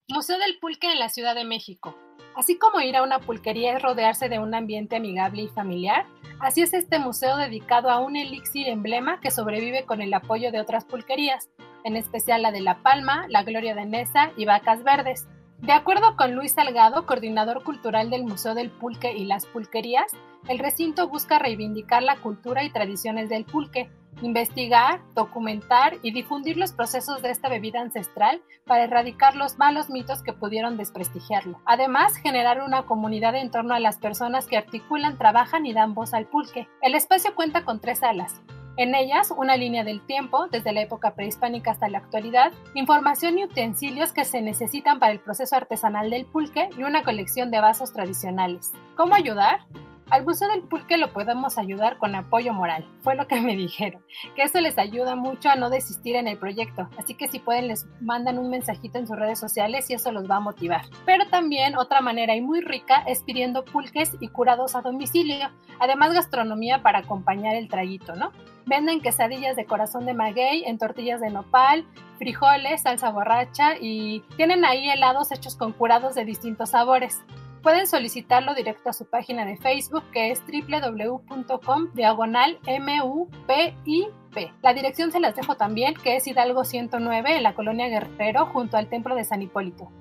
Museo 0.10 0.38
del 0.40 0.58
Pulque 0.60 0.92
en 0.92 1.00
la 1.00 1.10
Ciudad 1.10 1.36
de 1.36 1.46
México. 1.46 1.96
Así 2.36 2.58
como 2.58 2.80
ir 2.80 2.96
a 2.96 3.04
una 3.04 3.20
pulquería 3.20 3.76
es 3.76 3.82
rodearse 3.82 4.30
de 4.30 4.40
un 4.40 4.54
ambiente 4.56 4.96
amigable 4.96 5.44
y 5.44 5.48
familiar, 5.50 6.06
así 6.40 6.62
es 6.62 6.74
este 6.74 6.98
museo 6.98 7.36
dedicado 7.38 7.90
a 7.90 8.00
un 8.00 8.16
elixir 8.16 8.68
emblema 8.68 9.20
que 9.20 9.30
sobrevive 9.30 9.86
con 9.86 10.02
el 10.02 10.14
apoyo 10.14 10.52
de 10.52 10.62
otras 10.62 10.86
pulquerías, 10.86 11.50
en 11.84 11.96
especial 11.96 12.42
la 12.42 12.52
de 12.52 12.62
La 12.62 12.82
Palma, 12.82 13.26
La 13.30 13.44
Gloria 13.44 13.76
de 13.76 13.86
Nesa 13.86 14.32
y 14.38 14.46
Vacas 14.46 14.84
Verdes. 14.84 15.28
De 15.62 15.74
acuerdo 15.74 16.16
con 16.16 16.36
Luis 16.36 16.54
Salgado, 16.54 17.06
coordinador 17.06 17.64
cultural 17.64 18.10
del 18.10 18.24
Museo 18.24 18.56
del 18.56 18.70
Pulque 18.70 19.12
y 19.12 19.26
las 19.26 19.46
Pulquerías, 19.46 20.12
el 20.48 20.58
recinto 20.58 21.10
busca 21.10 21.38
reivindicar 21.38 22.02
la 22.02 22.16
cultura 22.16 22.64
y 22.64 22.72
tradiciones 22.72 23.28
del 23.28 23.44
pulque, 23.44 23.90
investigar, 24.22 25.02
documentar 25.16 25.98
y 26.02 26.12
difundir 26.12 26.56
los 26.56 26.72
procesos 26.72 27.22
de 27.22 27.32
esta 27.32 27.50
bebida 27.50 27.82
ancestral 27.82 28.42
para 28.66 28.86
erradicar 28.86 29.36
los 29.36 29.58
malos 29.58 29.90
mitos 29.90 30.24
que 30.24 30.32
pudieron 30.32 30.78
desprestigiarlo. 30.78 31.60
Además, 31.66 32.16
generar 32.16 32.62
una 32.64 32.84
comunidad 32.84 33.36
en 33.36 33.52
torno 33.52 33.74
a 33.74 33.80
las 33.82 33.98
personas 33.98 34.48
que 34.48 34.58
articulan, 34.58 35.18
trabajan 35.18 35.66
y 35.66 35.74
dan 35.74 35.94
voz 35.94 36.14
al 36.14 36.26
pulque. 36.26 36.70
El 36.82 36.96
espacio 36.96 37.36
cuenta 37.36 37.66
con 37.66 37.82
tres 37.82 38.00
salas, 38.00 38.42
en 38.80 38.96
ellas, 38.96 39.34
una 39.36 39.58
línea 39.58 39.84
del 39.84 40.00
tiempo, 40.00 40.48
desde 40.48 40.72
la 40.72 40.82
época 40.82 41.14
prehispánica 41.14 41.72
hasta 41.72 41.90
la 41.90 41.98
actualidad, 41.98 42.54
información 42.76 43.38
y 43.38 43.44
utensilios 43.44 44.14
que 44.14 44.24
se 44.24 44.42
necesitan 44.42 45.00
para 45.00 45.12
el 45.12 45.20
proceso 45.20 45.58
artesanal 45.58 46.10
del 46.10 46.26
pulque 46.26 46.70
y 46.78 46.84
una 46.84 47.04
colección 47.04 47.52
de 47.52 47.60
vasos 47.60 47.92
tradicionales. 47.92 48.72
¿Cómo 48.96 49.16
ayudar? 49.16 49.66
Al 50.10 50.26
Museo 50.26 50.48
del 50.50 50.64
Pulque 50.64 50.98
lo 50.98 51.14
podemos 51.14 51.60
ayudar 51.60 52.00
con 52.00 52.16
apoyo 52.16 52.52
moral, 52.52 52.84
fue 53.02 53.16
lo 53.16 53.28
que 53.28 53.40
me 53.42 53.56
dijeron, 53.56 54.02
que 54.36 54.42
eso 54.42 54.60
les 54.60 54.80
ayuda 54.80 55.16
mucho 55.16 55.50
a 55.50 55.56
no 55.56 55.70
desistir 55.70 56.16
en 56.16 56.28
el 56.28 56.40
proyecto, 56.40 56.90
así 56.98 57.14
que 57.14 57.28
si 57.28 57.38
pueden 57.38 57.68
les 57.68 57.86
mandan 58.02 58.40
un 58.40 58.50
mensajito 58.50 58.98
en 58.98 59.06
sus 59.06 59.20
redes 59.20 59.38
sociales 59.38 59.88
y 59.90 59.94
eso 59.94 60.12
los 60.12 60.28
va 60.28 60.38
a 60.38 60.40
motivar. 60.40 60.82
Pero 61.06 61.28
también 61.28 61.78
otra 61.78 62.02
manera 62.02 62.36
y 62.36 62.42
muy 62.42 62.62
rica 62.62 63.04
es 63.06 63.22
pidiendo 63.22 63.64
pulques 63.64 64.18
y 64.20 64.30
curados 64.30 64.74
a 64.76 64.82
domicilio, 64.82 65.50
además 65.80 66.14
gastronomía 66.14 66.82
para 66.82 67.00
acompañar 67.00 67.56
el 67.56 67.68
traguito, 67.68 68.16
¿no? 68.16 68.32
Venden 68.70 69.02
quesadillas 69.02 69.56
de 69.56 69.66
corazón 69.66 70.06
de 70.06 70.14
maguey 70.14 70.64
en 70.64 70.78
tortillas 70.78 71.20
de 71.20 71.32
nopal, 71.32 71.88
frijoles, 72.20 72.84
salsa 72.84 73.10
borracha 73.10 73.74
y 73.82 74.22
tienen 74.38 74.64
ahí 74.64 74.88
helados 74.92 75.32
hechos 75.32 75.56
con 75.56 75.74
curados 75.74 76.14
de 76.14 76.24
distintos 76.24 76.70
sabores. 76.70 77.24
Pueden 77.64 77.88
solicitarlo 77.88 78.54
directo 78.54 78.92
a 78.92 78.94
su 78.94 79.10
página 79.10 79.44
de 79.44 79.58
Facebook 79.58 80.04
que 80.12 80.30
es 80.30 80.44
www.com 80.46 81.88
diagonal 81.96 82.60
MUPIP. 82.68 84.52
La 84.62 84.76
dirección 84.76 85.12
se 85.12 85.20
las 85.20 85.36
dejo 85.36 85.56
también 85.56 85.96
que 85.96 86.18
es 86.18 86.28
Hidalgo 86.28 86.64
109 86.64 87.38
en 87.38 87.42
la 87.42 87.56
colonia 87.56 87.88
Guerrero 87.88 88.46
junto 88.46 88.78
al 88.78 88.88
templo 88.88 89.16
de 89.16 89.24
San 89.24 89.42
Hipólito. 89.42 89.92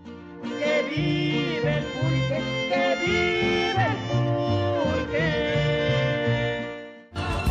¡Que 0.43 0.85
vive 0.95 1.79
el 1.79 1.87
vive 3.07 3.87
el 3.87 4.08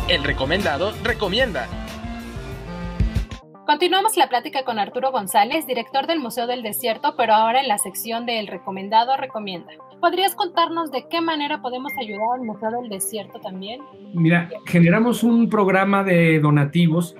El 0.08 0.24
recomendado 0.24 0.92
recomienda. 1.04 1.66
Continuamos 3.66 4.16
la 4.16 4.30
plática 4.30 4.64
con 4.64 4.78
Arturo 4.78 5.12
González, 5.12 5.66
director 5.66 6.06
del 6.06 6.18
Museo 6.18 6.46
del 6.46 6.62
Desierto, 6.62 7.14
pero 7.14 7.34
ahora 7.34 7.60
en 7.60 7.68
la 7.68 7.76
sección 7.76 8.24
del 8.24 8.46
recomendado 8.46 9.18
recomienda. 9.18 9.70
¿Podrías 10.00 10.34
contarnos 10.34 10.90
de 10.90 11.06
qué 11.10 11.20
manera 11.20 11.60
podemos 11.60 11.92
ayudar 12.00 12.26
al 12.36 12.46
Museo 12.46 12.70
del 12.80 12.88
Desierto 12.88 13.38
también? 13.40 13.82
Mira, 14.14 14.48
generamos 14.64 15.22
un 15.22 15.50
programa 15.50 16.02
de 16.04 16.40
donativos 16.40 17.14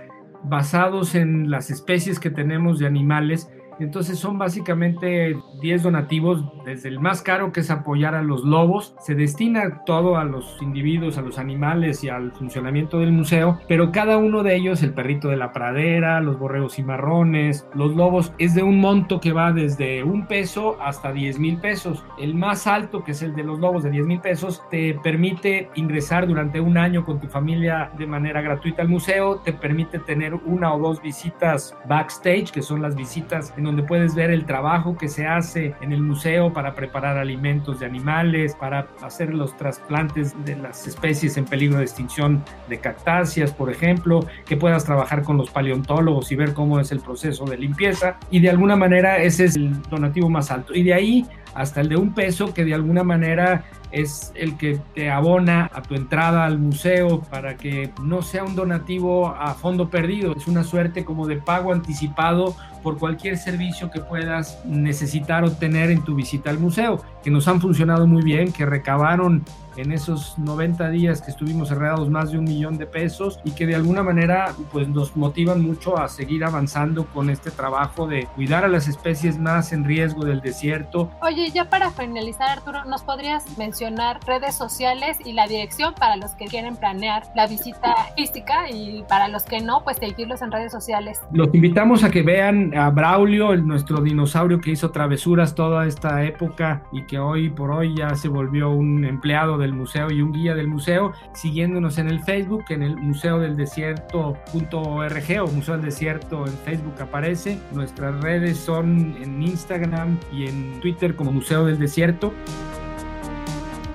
basados 0.44 1.14
en 1.14 1.50
las 1.50 1.68
especies 1.68 2.18
que 2.18 2.30
tenemos 2.30 2.78
de 2.78 2.86
animales 2.86 3.50
entonces 3.80 4.18
son 4.18 4.38
básicamente 4.38 5.36
10 5.60 5.82
donativos, 5.82 6.44
desde 6.64 6.88
el 6.88 7.00
más 7.00 7.22
caro 7.22 7.52
que 7.52 7.60
es 7.60 7.70
apoyar 7.70 8.14
a 8.14 8.22
los 8.22 8.44
lobos, 8.44 8.94
se 9.00 9.14
destina 9.14 9.82
todo 9.84 10.16
a 10.16 10.24
los 10.24 10.56
individuos, 10.60 11.18
a 11.18 11.22
los 11.22 11.38
animales 11.38 12.04
y 12.04 12.08
al 12.08 12.32
funcionamiento 12.32 12.98
del 12.98 13.12
museo, 13.12 13.58
pero 13.68 13.92
cada 13.92 14.18
uno 14.18 14.42
de 14.42 14.56
ellos, 14.56 14.82
el 14.82 14.94
perrito 14.94 15.28
de 15.28 15.36
la 15.36 15.52
pradera, 15.52 16.20
los 16.20 16.38
borregos 16.38 16.74
cimarrones, 16.74 17.66
los 17.74 17.94
lobos, 17.94 18.32
es 18.38 18.54
de 18.54 18.62
un 18.62 18.80
monto 18.80 19.20
que 19.20 19.32
va 19.32 19.52
desde 19.52 20.02
un 20.02 20.26
peso 20.26 20.76
hasta 20.80 21.12
10 21.12 21.38
mil 21.38 21.58
pesos. 21.58 22.04
El 22.18 22.34
más 22.34 22.66
alto, 22.66 23.02
que 23.02 23.12
es 23.12 23.22
el 23.22 23.34
de 23.34 23.44
los 23.44 23.58
lobos 23.58 23.82
de 23.82 23.90
10 23.90 24.06
mil 24.06 24.20
pesos, 24.20 24.62
te 24.70 24.94
permite 25.02 25.70
ingresar 25.74 26.26
durante 26.26 26.60
un 26.60 26.78
año 26.78 27.04
con 27.04 27.20
tu 27.20 27.28
familia 27.28 27.90
de 27.98 28.06
manera 28.06 28.40
gratuita 28.40 28.82
al 28.82 28.88
museo, 28.88 29.40
te 29.44 29.52
permite 29.52 29.98
tener 29.98 30.34
una 30.34 30.72
o 30.72 30.78
dos 30.78 31.02
visitas 31.02 31.74
backstage, 31.88 32.52
que 32.52 32.62
son 32.62 32.82
las 32.82 32.94
visitas 32.94 33.52
en 33.56 33.64
donde 33.64 33.82
puedes 33.82 34.14
ver 34.14 34.30
el 34.30 34.44
trabajo 34.44 34.96
que 34.96 35.08
se 35.08 35.26
hace 35.26 35.47
en 35.56 35.92
el 35.92 36.02
museo 36.02 36.52
para 36.52 36.74
preparar 36.74 37.16
alimentos 37.16 37.80
de 37.80 37.86
animales, 37.86 38.54
para 38.54 38.88
hacer 39.02 39.34
los 39.34 39.56
trasplantes 39.56 40.34
de 40.44 40.56
las 40.56 40.86
especies 40.86 41.36
en 41.36 41.44
peligro 41.44 41.78
de 41.78 41.84
extinción 41.84 42.44
de 42.68 42.78
cactáceas, 42.78 43.52
por 43.52 43.70
ejemplo, 43.70 44.26
que 44.46 44.56
puedas 44.56 44.84
trabajar 44.84 45.22
con 45.22 45.36
los 45.36 45.50
paleontólogos 45.50 46.30
y 46.32 46.36
ver 46.36 46.54
cómo 46.54 46.80
es 46.80 46.92
el 46.92 47.00
proceso 47.00 47.44
de 47.44 47.56
limpieza. 47.56 48.18
Y 48.30 48.40
de 48.40 48.50
alguna 48.50 48.76
manera 48.76 49.18
ese 49.18 49.44
es 49.46 49.56
el 49.56 49.80
donativo 49.82 50.28
más 50.28 50.50
alto. 50.50 50.74
Y 50.74 50.82
de 50.82 50.94
ahí 50.94 51.26
hasta 51.54 51.80
el 51.80 51.88
de 51.88 51.96
un 51.96 52.14
peso 52.14 52.54
que 52.54 52.64
de 52.64 52.74
alguna 52.74 53.02
manera 53.02 53.64
es 53.90 54.32
el 54.34 54.56
que 54.56 54.80
te 54.94 55.10
abona 55.10 55.70
a 55.72 55.82
tu 55.82 55.94
entrada 55.94 56.44
al 56.44 56.58
museo 56.58 57.20
para 57.22 57.56
que 57.56 57.90
no 58.02 58.22
sea 58.22 58.44
un 58.44 58.54
donativo 58.54 59.28
a 59.28 59.54
fondo 59.54 59.88
perdido, 59.88 60.34
es 60.36 60.46
una 60.46 60.64
suerte 60.64 61.04
como 61.04 61.26
de 61.26 61.36
pago 61.36 61.72
anticipado 61.72 62.54
por 62.82 62.98
cualquier 62.98 63.36
servicio 63.36 63.90
que 63.90 64.00
puedas 64.00 64.60
necesitar 64.64 65.44
obtener 65.44 65.90
en 65.90 66.02
tu 66.02 66.14
visita 66.14 66.50
al 66.50 66.58
museo, 66.58 67.02
que 67.22 67.30
nos 67.30 67.48
han 67.48 67.60
funcionado 67.60 68.06
muy 68.06 68.22
bien, 68.22 68.52
que 68.52 68.66
recabaron 68.66 69.44
en 69.78 69.92
esos 69.92 70.38
90 70.38 70.90
días 70.90 71.22
que 71.22 71.30
estuvimos 71.30 71.68
cerrados 71.68 72.10
más 72.10 72.32
de 72.32 72.38
un 72.38 72.44
millón 72.44 72.78
de 72.78 72.86
pesos 72.86 73.40
y 73.44 73.52
que 73.52 73.66
de 73.66 73.76
alguna 73.76 74.02
manera 74.02 74.52
pues 74.72 74.88
nos 74.88 75.16
motivan 75.16 75.62
mucho 75.62 75.98
a 75.98 76.08
seguir 76.08 76.44
avanzando 76.44 77.06
con 77.06 77.30
este 77.30 77.50
trabajo 77.50 78.06
de 78.06 78.26
cuidar 78.34 78.64
a 78.64 78.68
las 78.68 78.88
especies 78.88 79.38
más 79.38 79.72
en 79.72 79.84
riesgo 79.84 80.24
del 80.24 80.40
desierto. 80.40 81.10
Oye, 81.22 81.50
ya 81.50 81.70
para 81.70 81.90
finalizar 81.90 82.50
Arturo, 82.50 82.84
¿nos 82.84 83.02
podrías 83.02 83.56
mencionar 83.56 84.18
redes 84.26 84.56
sociales 84.56 85.18
y 85.24 85.32
la 85.32 85.46
dirección 85.46 85.94
para 85.94 86.16
los 86.16 86.32
que 86.32 86.46
quieren 86.46 86.76
planear 86.76 87.22
la 87.36 87.46
visita 87.46 87.94
física 88.16 88.68
y 88.70 89.04
para 89.08 89.28
los 89.28 89.44
que 89.44 89.60
no, 89.60 89.84
pues 89.84 89.98
seguirlos 89.98 90.42
en 90.42 90.50
redes 90.50 90.72
sociales? 90.72 91.20
Los 91.32 91.54
invitamos 91.54 92.02
a 92.02 92.10
que 92.10 92.22
vean 92.22 92.76
a 92.76 92.90
Braulio, 92.90 93.56
nuestro 93.56 94.00
dinosaurio 94.00 94.60
que 94.60 94.72
hizo 94.72 94.90
travesuras 94.90 95.54
toda 95.54 95.86
esta 95.86 96.24
época 96.24 96.82
y 96.92 97.02
que 97.06 97.18
hoy 97.18 97.48
por 97.50 97.70
hoy 97.70 97.94
ya 97.96 98.14
se 98.16 98.28
volvió 98.28 98.70
un 98.70 99.04
empleado 99.04 99.58
museo 99.72 100.10
y 100.10 100.22
un 100.22 100.32
guía 100.32 100.54
del 100.54 100.68
museo, 100.68 101.12
siguiéndonos 101.32 101.98
en 101.98 102.08
el 102.08 102.20
Facebook, 102.20 102.64
en 102.70 102.82
el 102.82 102.96
museo 102.96 103.38
del 103.38 103.56
desierto.org 103.56 105.42
o 105.42 105.46
Museo 105.48 105.74
del 105.74 105.84
Desierto 105.84 106.46
en 106.46 106.52
Facebook 106.58 107.00
aparece. 107.00 107.58
Nuestras 107.72 108.20
redes 108.20 108.58
son 108.58 109.16
en 109.22 109.42
Instagram 109.42 110.18
y 110.32 110.46
en 110.46 110.80
Twitter 110.80 111.14
como 111.14 111.32
Museo 111.32 111.64
del 111.64 111.78
Desierto. 111.78 112.32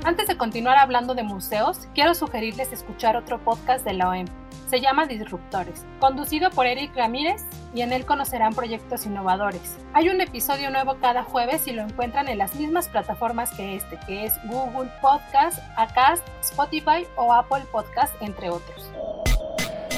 Antes 0.05 0.27
de 0.27 0.35
continuar 0.35 0.77
hablando 0.77 1.15
de 1.15 1.23
museos, 1.23 1.87
quiero 1.95 2.13
sugerirles 2.13 2.73
escuchar 2.73 3.15
otro 3.15 3.39
podcast 3.39 3.85
de 3.85 3.93
la 3.93 4.09
OEM. 4.09 4.27
Se 4.69 4.81
llama 4.81 5.05
Disruptores, 5.05 5.85
conducido 6.01 6.49
por 6.49 6.65
Eric 6.65 6.93
Ramírez 6.93 7.45
y 7.73 7.81
en 7.81 7.93
él 7.93 8.05
conocerán 8.05 8.53
proyectos 8.53 9.05
innovadores. 9.05 9.77
Hay 9.93 10.09
un 10.09 10.19
episodio 10.19 10.71
nuevo 10.71 10.97
cada 10.99 11.23
jueves 11.23 11.67
y 11.67 11.71
lo 11.71 11.83
encuentran 11.83 12.27
en 12.27 12.37
las 12.37 12.53
mismas 12.55 12.89
plataformas 12.89 13.51
que 13.51 13.77
este, 13.77 13.97
que 14.05 14.25
es 14.25 14.33
Google 14.43 14.91
Podcast, 15.01 15.59
Acast, 15.77 16.27
Spotify 16.41 17.07
o 17.15 17.31
Apple 17.31 17.63
Podcast, 17.71 18.13
entre 18.21 18.49
otros. 18.49 18.91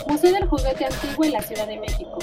Museo 0.08 0.34
del 0.34 0.48
Juguete 0.48 0.86
Antiguo 0.86 1.26
en 1.26 1.32
la 1.32 1.42
Ciudad 1.42 1.66
de 1.66 1.80
México. 1.80 2.20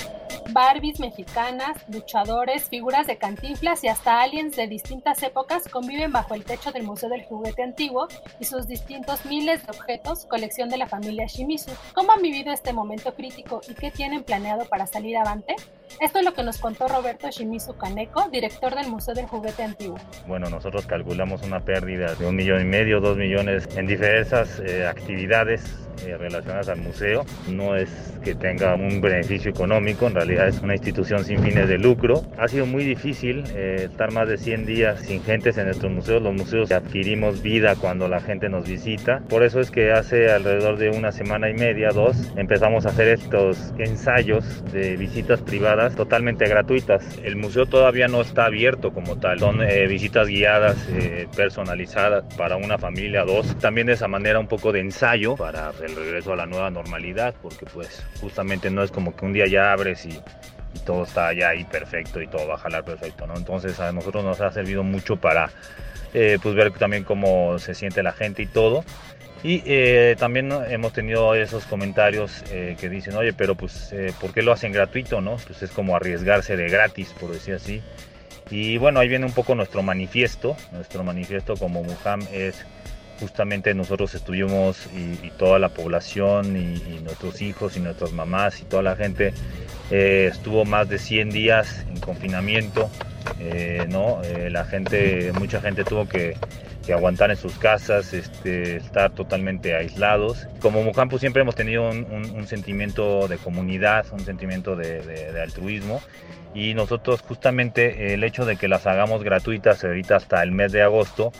Barbies 0.52 1.00
mexicanas, 1.00 1.78
luchadores, 1.88 2.68
figuras 2.68 3.06
de 3.06 3.16
cantinflas 3.16 3.82
y 3.84 3.88
hasta 3.88 4.20
aliens 4.20 4.54
de 4.54 4.66
distintas 4.66 5.22
épocas 5.22 5.66
conviven 5.66 6.12
bajo 6.12 6.34
el 6.34 6.44
techo 6.44 6.72
del 6.72 6.82
Museo 6.82 7.08
del 7.08 7.24
Juguete 7.24 7.62
Antiguo 7.62 8.06
y 8.38 8.44
sus 8.44 8.66
distintos 8.66 9.24
miles 9.24 9.64
de 9.64 9.70
objetos, 9.70 10.26
colección 10.26 10.68
de 10.68 10.76
la 10.76 10.86
familia 10.86 11.26
Shimizu. 11.26 11.70
¿Cómo 11.94 12.12
han 12.12 12.20
vivido 12.20 12.52
este 12.52 12.74
momento 12.74 13.14
crítico 13.14 13.62
y 13.66 13.72
qué 13.74 13.90
tienen 13.90 14.24
planeado 14.24 14.66
para 14.66 14.86
salir 14.86 15.16
avante? 15.16 15.56
Esto 16.00 16.18
es 16.18 16.24
lo 16.24 16.34
que 16.34 16.42
nos 16.42 16.58
contó 16.58 16.88
Roberto 16.88 17.30
Shimizu 17.30 17.74
Kaneko, 17.76 18.28
director 18.30 18.74
del 18.74 18.88
Museo 18.88 19.14
del 19.14 19.26
Juguete 19.26 19.62
Antiguo. 19.62 19.98
Bueno, 20.26 20.48
nosotros 20.50 20.86
calculamos 20.86 21.42
una 21.42 21.60
pérdida 21.60 22.14
de 22.14 22.26
un 22.26 22.36
millón 22.36 22.62
y 22.62 22.64
medio, 22.64 23.00
dos 23.00 23.16
millones 23.16 23.68
en 23.76 23.86
diversas 23.86 24.60
eh, 24.60 24.86
actividades 24.86 25.88
eh, 26.06 26.16
relacionadas 26.16 26.68
al 26.68 26.78
museo. 26.78 27.24
No 27.48 27.76
es 27.76 27.88
que 28.24 28.34
tenga 28.34 28.74
un 28.74 29.00
beneficio 29.00 29.50
económico, 29.50 30.06
en 30.06 30.14
realidad 30.14 30.48
es 30.48 30.60
una 30.60 30.74
institución 30.74 31.24
sin 31.24 31.40
fines 31.42 31.68
de 31.68 31.78
lucro. 31.78 32.24
Ha 32.38 32.48
sido 32.48 32.66
muy 32.66 32.84
difícil 32.84 33.44
eh, 33.54 33.88
estar 33.90 34.10
más 34.12 34.28
de 34.28 34.38
100 34.38 34.66
días 34.66 35.00
sin 35.00 35.22
gentes 35.22 35.58
en 35.58 35.66
nuestros 35.66 35.92
museos. 35.92 36.22
Los 36.22 36.34
museos 36.34 36.72
adquirimos 36.72 37.42
vida 37.42 37.76
cuando 37.76 38.08
la 38.08 38.20
gente 38.20 38.48
nos 38.48 38.66
visita. 38.66 39.22
Por 39.28 39.44
eso 39.44 39.60
es 39.60 39.70
que 39.70 39.92
hace 39.92 40.30
alrededor 40.30 40.78
de 40.78 40.90
una 40.90 41.12
semana 41.12 41.50
y 41.50 41.54
media, 41.54 41.90
dos, 41.90 42.32
empezamos 42.36 42.86
a 42.86 42.88
hacer 42.88 43.08
estos 43.08 43.72
ensayos 43.78 44.64
de 44.72 44.96
visitas 44.96 45.40
privadas 45.40 45.62
totalmente 45.90 46.48
gratuitas. 46.48 47.18
El 47.22 47.36
museo 47.36 47.66
todavía 47.66 48.08
no 48.08 48.20
está 48.20 48.46
abierto 48.46 48.92
como 48.92 49.18
tal. 49.18 49.38
Son 49.40 49.62
eh, 49.62 49.86
visitas 49.86 50.28
guiadas, 50.28 50.76
eh, 50.90 51.28
personalizadas 51.36 52.24
para 52.36 52.56
una 52.56 52.78
familia, 52.78 53.24
dos. 53.24 53.56
También 53.58 53.86
de 53.86 53.94
esa 53.94 54.08
manera 54.08 54.38
un 54.38 54.48
poco 54.48 54.72
de 54.72 54.80
ensayo 54.80 55.36
para 55.36 55.72
el 55.82 55.94
regreso 55.94 56.32
a 56.32 56.36
la 56.36 56.46
nueva 56.46 56.70
normalidad, 56.70 57.34
porque 57.42 57.66
pues 57.66 58.04
justamente 58.20 58.70
no 58.70 58.82
es 58.82 58.90
como 58.90 59.14
que 59.14 59.24
un 59.24 59.32
día 59.32 59.46
ya 59.46 59.72
abres 59.72 60.06
y 60.06 60.20
y 60.74 60.78
todo 60.80 61.04
está 61.04 61.32
ya 61.32 61.50
ahí 61.50 61.64
perfecto 61.64 62.20
y 62.20 62.26
todo 62.26 62.48
va 62.48 62.54
a 62.54 62.58
jalar 62.58 62.84
perfecto, 62.84 63.26
¿no? 63.26 63.36
Entonces 63.36 63.78
a 63.80 63.92
nosotros 63.92 64.24
nos 64.24 64.40
ha 64.40 64.50
servido 64.52 64.82
mucho 64.82 65.16
para 65.16 65.50
eh, 66.14 66.38
pues 66.42 66.54
ver 66.54 66.72
también 66.72 67.04
cómo 67.04 67.58
se 67.58 67.74
siente 67.74 68.02
la 68.02 68.12
gente 68.12 68.42
y 68.42 68.46
todo. 68.46 68.84
Y 69.42 69.62
eh, 69.66 70.16
también 70.18 70.52
hemos 70.68 70.92
tenido 70.92 71.34
esos 71.34 71.64
comentarios 71.64 72.44
eh, 72.50 72.76
que 72.80 72.88
dicen, 72.88 73.16
oye, 73.16 73.32
pero 73.32 73.56
pues, 73.56 73.94
¿por 74.20 74.32
qué 74.32 74.42
lo 74.42 74.52
hacen 74.52 74.72
gratuito, 74.72 75.20
no? 75.20 75.36
Pues 75.46 75.62
es 75.62 75.70
como 75.70 75.96
arriesgarse 75.96 76.56
de 76.56 76.68
gratis, 76.68 77.14
por 77.18 77.32
decir 77.32 77.54
así. 77.54 77.82
Y 78.50 78.78
bueno, 78.78 79.00
ahí 79.00 79.08
viene 79.08 79.26
un 79.26 79.32
poco 79.32 79.54
nuestro 79.54 79.82
manifiesto. 79.82 80.56
Nuestro 80.72 81.02
manifiesto 81.02 81.56
como 81.56 81.82
Mujam 81.82 82.20
es 82.32 82.64
justamente 83.22 83.72
nosotros 83.72 84.14
estuvimos 84.14 84.88
y, 84.96 85.30
toda 85.38 85.60
la 85.60 85.68
población 85.68 86.56
y, 86.56 87.00
nuestros 87.02 87.40
hijos 87.40 87.76
y 87.76 87.80
nuestras 87.80 88.12
mamás 88.12 88.60
y 88.60 88.64
toda 88.64 88.82
la 88.82 88.96
gente 88.96 89.32
eh, 89.90 90.28
estuvo 90.30 90.64
más 90.64 90.88
de 90.88 90.98
100 90.98 91.30
días 91.30 91.86
en 91.88 92.00
confinamiento, 92.00 92.90
eh, 93.38 93.86
¿no? 93.88 94.22
Eh, 94.24 94.50
la 94.50 94.64
gente, 94.64 95.32
mucha 95.38 95.60
gente 95.60 95.84
tuvo 95.84 96.08
que, 96.08 96.36
aguantar 96.90 97.30
en 97.30 97.36
sus 97.36 97.54
casas, 97.58 98.12
este, 98.12 98.76
estar 98.76 99.12
totalmente 99.12 99.76
aislados. 99.76 100.48
Como 100.60 100.82
Mucampo 100.82 101.18
siempre 101.18 101.42
hemos 101.42 101.54
tenido 101.54 101.88
un, 101.88 102.46
sentimiento 102.46 103.28
de 103.28 103.36
comunidad, 103.36 104.06
un 104.12 104.20
sentimiento 104.20 104.74
de, 104.74 105.00
de 105.02 105.40
altruismo 105.40 106.00
y 106.54 106.74
nosotros 106.74 107.22
justamente 107.22 108.14
el 108.14 108.24
hecho 108.24 108.44
de 108.44 108.56
que 108.56 108.68
las 108.68 108.86
hagamos 108.86 109.22
gratuitas 109.22 109.84
ahorita 109.84 110.16
hasta 110.16 110.42
el 110.42 110.52
mes 110.52 110.72
de 110.72 110.82
agosto, 110.82 111.32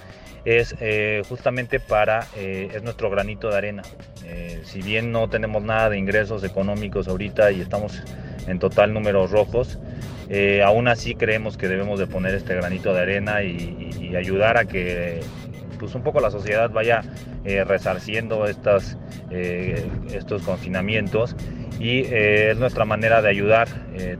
es 0.45 0.75
eh, 0.81 1.23
justamente 1.29 1.81
para, 1.81 2.27
eh, 2.37 2.71
es 2.75 2.83
nuestro 2.83 3.11
granito 3.11 3.49
de 3.51 3.57
arena. 3.57 3.83
Eh, 4.25 4.61
si 4.65 4.83
bien 4.83 5.13
no 5.13 5.29
tenemos 5.29 5.63
nada 5.63 5.91
de 5.91 5.99
ingresos 5.99 6.43
económicos 6.45 7.09
ahorita 7.09 7.53
y 7.53 7.61
estamos 7.61 8.03
en 8.47 8.59
total 8.59 8.93
números 8.93 9.31
rojos, 9.31 9.79
aún 10.65 10.89
así 10.89 11.15
creemos 11.15 11.59
que 11.59 11.69
debemos 11.69 11.99
de 11.99 12.07
poner 12.07 12.35
este 12.35 12.55
granito 12.55 12.95
de 12.95 13.03
arena 13.03 13.43
y, 13.43 13.91
ayudar 14.17 14.59
a 14.59 14.67
que 14.67 15.21
pues 15.79 15.95
un 15.95 16.03
poco 16.03 16.21
la 16.21 16.31
sociedad 16.31 16.69
vaya 16.71 17.03
resarciendo 17.45 18.47
estas, 18.47 18.99
estos 19.31 20.43
confinamientos 20.43 21.35
y 21.81 22.03
es 22.03 22.59
nuestra 22.59 22.85
manera 22.85 23.23
de 23.23 23.31
ayudar 23.31 23.69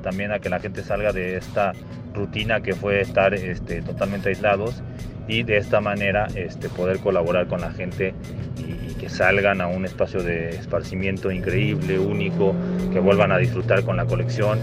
también 0.03 0.33
a 0.33 0.39
que 0.39 0.49
la 0.49 0.61
gente 0.61 0.83
salga 0.83 1.13
de 1.13 1.37
esta 1.37 1.73
rutina 2.15 2.63
que 2.63 2.73
fue 2.75 3.03
estar 3.03 3.35
este, 3.35 3.83
totalmente 3.83 4.31
aislados 4.31 4.83
y 5.29 5.43
de 5.43 5.57
esta 5.57 5.81
manera 5.81 6.29
este, 6.35 6.69
poder 6.69 6.99
colaborar 6.99 7.47
con 7.47 7.61
la 7.61 7.71
gente 7.71 8.15
y, 8.59 8.95
que 8.95 9.09
salgan 9.09 9.61
a 9.61 9.67
un 9.67 9.85
espacio 9.85 10.23
de 10.23 10.51
esparcimiento 10.51 11.33
increíble, 11.33 11.99
único, 11.99 12.55
que 12.93 13.01
vuelvan 13.01 13.33
a 13.33 13.39
disfrutar 13.39 13.83
con 13.83 13.97
la 13.97 14.05
colección. 14.05 14.61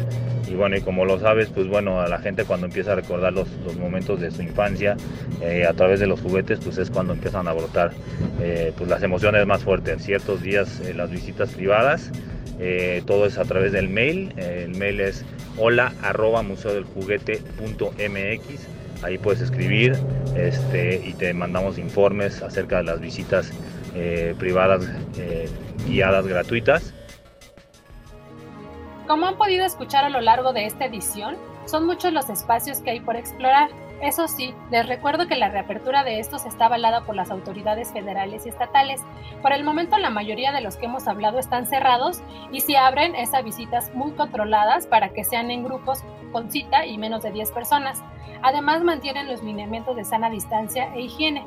Y 0.47 0.55
bueno, 0.55 0.77
y 0.77 0.81
como 0.81 1.03
lo 1.03 1.19
sabes, 1.19 1.49
pues 1.49 1.67
bueno, 1.67 1.99
a 1.99 2.07
la 2.07 2.19
gente 2.19 2.45
cuando 2.45 2.67
empieza 2.67 2.93
a 2.93 2.95
recordar 2.95 3.33
los, 3.33 3.49
los 3.65 3.75
momentos 3.75 4.21
de 4.21 4.31
su 4.31 4.41
infancia 4.41 4.95
eh, 5.41 5.65
a 5.67 5.73
través 5.73 5.99
de 5.99 6.07
los 6.07 6.21
juguetes, 6.21 6.59
pues 6.63 6.77
es 6.77 6.89
cuando 6.89 7.11
empiezan 7.11 7.49
a 7.49 7.53
brotar 7.53 7.91
eh, 8.41 8.71
pues 8.77 8.89
las 8.89 9.03
emociones 9.03 9.45
más 9.45 9.61
fuertes. 9.61 10.03
Ciertos 10.03 10.41
días 10.41 10.79
eh, 10.85 10.93
las 10.93 11.11
visitas 11.11 11.49
privadas, 11.49 12.09
todo 13.05 13.25
es 13.25 13.37
a 13.37 13.43
través 13.43 13.73
del 13.73 13.89
mail. 13.89 14.33
el 14.37 14.73
mail 14.75 15.01
es 15.01 15.25
hola 15.57 15.91
arroba 16.01 16.43
museodeljuguete.mx 16.43 18.79
Ahí 19.01 19.17
puedes 19.17 19.41
escribir 19.41 19.97
este, 20.35 21.01
y 21.05 21.13
te 21.13 21.33
mandamos 21.33 21.77
informes 21.77 22.41
acerca 22.41 22.77
de 22.77 22.83
las 22.83 22.99
visitas 22.99 23.51
eh, 23.95 24.35
privadas 24.37 24.87
eh, 25.17 25.49
guiadas 25.87 26.27
gratuitas. 26.27 26.93
Como 29.07 29.25
han 29.25 29.37
podido 29.37 29.65
escuchar 29.65 30.03
a 30.05 30.09
lo 30.09 30.21
largo 30.21 30.53
de 30.53 30.65
esta 30.65 30.85
edición, 30.85 31.35
son 31.65 31.85
muchos 31.85 32.13
los 32.13 32.29
espacios 32.29 32.79
que 32.81 32.91
hay 32.91 32.99
por 32.99 33.15
explorar. 33.15 33.69
Eso 34.01 34.29
sí, 34.29 34.53
les 34.71 34.87
recuerdo 34.87 35.27
que 35.27 35.35
la 35.35 35.49
reapertura 35.49 36.05
de 36.05 36.19
estos 36.19 36.45
está 36.45 36.67
avalada 36.67 37.01
por 37.01 37.15
las 37.15 37.31
autoridades 37.31 37.91
federales 37.91 38.45
y 38.45 38.49
estatales. 38.49 39.01
Por 39.41 39.51
el 39.51 39.65
momento 39.65 39.97
la 39.97 40.09
mayoría 40.09 40.53
de 40.53 40.61
los 40.61 40.77
que 40.77 40.85
hemos 40.85 41.07
hablado 41.07 41.37
están 41.37 41.67
cerrados 41.67 42.21
y 42.51 42.61
si 42.61 42.77
abren 42.77 43.13
es 43.13 43.33
a 43.33 43.41
visitas 43.41 43.93
muy 43.93 44.11
controladas 44.11 44.87
para 44.87 45.09
que 45.09 45.25
sean 45.25 45.51
en 45.51 45.65
grupos 45.65 46.03
con 46.31 46.49
cita 46.49 46.85
y 46.85 46.97
menos 46.97 47.23
de 47.23 47.31
10 47.31 47.51
personas. 47.51 48.01
Además 48.41 48.83
mantienen 48.83 49.27
los 49.27 49.43
lineamientos 49.43 49.97
de 49.97 50.05
sana 50.05 50.29
distancia 50.29 50.93
e 50.95 51.01
higiene. 51.01 51.43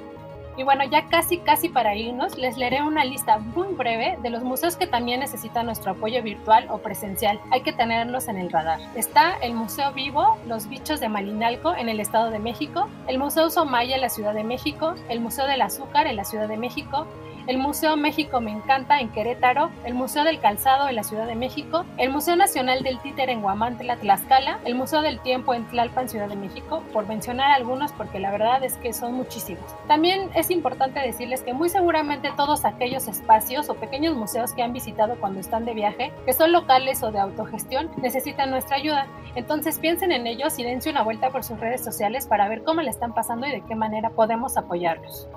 Y 0.56 0.64
bueno, 0.64 0.84
ya 0.84 1.06
casi 1.08 1.38
casi 1.38 1.68
para 1.68 1.94
irnos, 1.94 2.36
les 2.36 2.56
leeré 2.56 2.82
una 2.82 3.04
lista 3.04 3.38
muy 3.38 3.68
breve 3.68 4.18
de 4.22 4.30
los 4.30 4.42
museos 4.42 4.76
que 4.76 4.86
también 4.86 5.20
necesitan 5.20 5.66
nuestro 5.66 5.92
apoyo 5.92 6.22
virtual 6.22 6.66
o 6.70 6.78
presencial. 6.78 7.40
Hay 7.50 7.62
que 7.62 7.72
tenerlos 7.72 8.28
en 8.28 8.36
el 8.36 8.50
radar. 8.50 8.80
Está 8.94 9.36
el 9.42 9.54
Museo 9.54 9.92
Vivo, 9.92 10.36
Los 10.46 10.68
Bichos 10.68 11.00
de 11.00 11.08
Malinalco 11.08 11.74
en 11.74 11.88
el 11.88 12.00
Estado 12.00 12.30
de 12.30 12.38
México, 12.38 12.88
el 13.06 13.18
Museo 13.18 13.50
Somaya 13.50 13.94
en 13.94 14.00
la 14.00 14.08
Ciudad 14.08 14.34
de 14.34 14.44
México, 14.44 14.94
el 15.08 15.20
Museo 15.20 15.46
del 15.46 15.62
Azúcar 15.62 16.06
en 16.06 16.16
la 16.16 16.24
Ciudad 16.24 16.48
de 16.48 16.56
México, 16.56 17.06
el 17.46 17.58
Museo 17.58 17.96
México 17.96 18.40
Me 18.40 18.52
Encanta 18.52 19.00
en 19.00 19.08
Querétaro, 19.08 19.70
el 19.84 19.94
Museo 19.94 20.24
del 20.24 20.40
Calzado 20.40 20.88
en 20.88 20.96
la 20.96 21.02
Ciudad 21.02 21.26
de 21.26 21.34
México, 21.34 21.84
el 21.98 22.10
Museo 22.10 22.36
Nacional 22.36 22.82
del 22.82 22.98
Títer 23.00 23.30
en 23.30 23.42
Guamantla, 23.42 23.96
Tlaxcala, 23.96 24.58
el 24.64 24.74
Museo 24.74 25.02
del 25.02 25.20
Tiempo 25.20 25.54
en 25.54 25.64
Tlalpan, 25.66 26.08
Ciudad 26.08 26.28
de 26.28 26.36
México, 26.36 26.82
por 26.92 27.06
mencionar 27.06 27.50
algunos 27.52 27.92
porque 27.92 28.20
la 28.20 28.30
verdad 28.30 28.62
es 28.64 28.76
que 28.76 28.92
son 28.92 29.14
muchísimos. 29.14 29.64
También 29.88 30.30
es 30.34 30.50
importante 30.50 31.00
decirles 31.00 31.42
que 31.42 31.52
muy 31.52 31.68
seguramente 31.68 32.32
todos 32.36 32.64
aquellos 32.64 33.08
espacios 33.08 33.68
o 33.68 33.74
pequeños 33.74 34.14
museos 34.14 34.52
que 34.52 34.62
han 34.62 34.72
visitado 34.72 35.16
cuando 35.20 35.40
están 35.40 35.64
de 35.64 35.74
viaje, 35.74 36.12
que 36.24 36.32
son 36.32 36.52
locales 36.52 37.02
o 37.02 37.10
de 37.10 37.18
autogestión, 37.18 37.90
necesitan 37.96 38.50
nuestra 38.50 38.76
ayuda. 38.76 39.06
Entonces 39.34 39.78
piensen 39.78 40.12
en 40.12 40.26
ellos 40.26 40.58
y 40.58 40.64
dense 40.64 40.90
una 40.90 41.02
vuelta 41.02 41.30
por 41.30 41.44
sus 41.44 41.58
redes 41.58 41.82
sociales 41.82 42.26
para 42.26 42.48
ver 42.48 42.62
cómo 42.62 42.82
le 42.82 42.90
están 42.90 43.14
pasando 43.14 43.46
y 43.46 43.50
de 43.50 43.62
qué 43.62 43.74
manera 43.74 44.10
podemos 44.10 44.56
apoyarlos. 44.56 45.28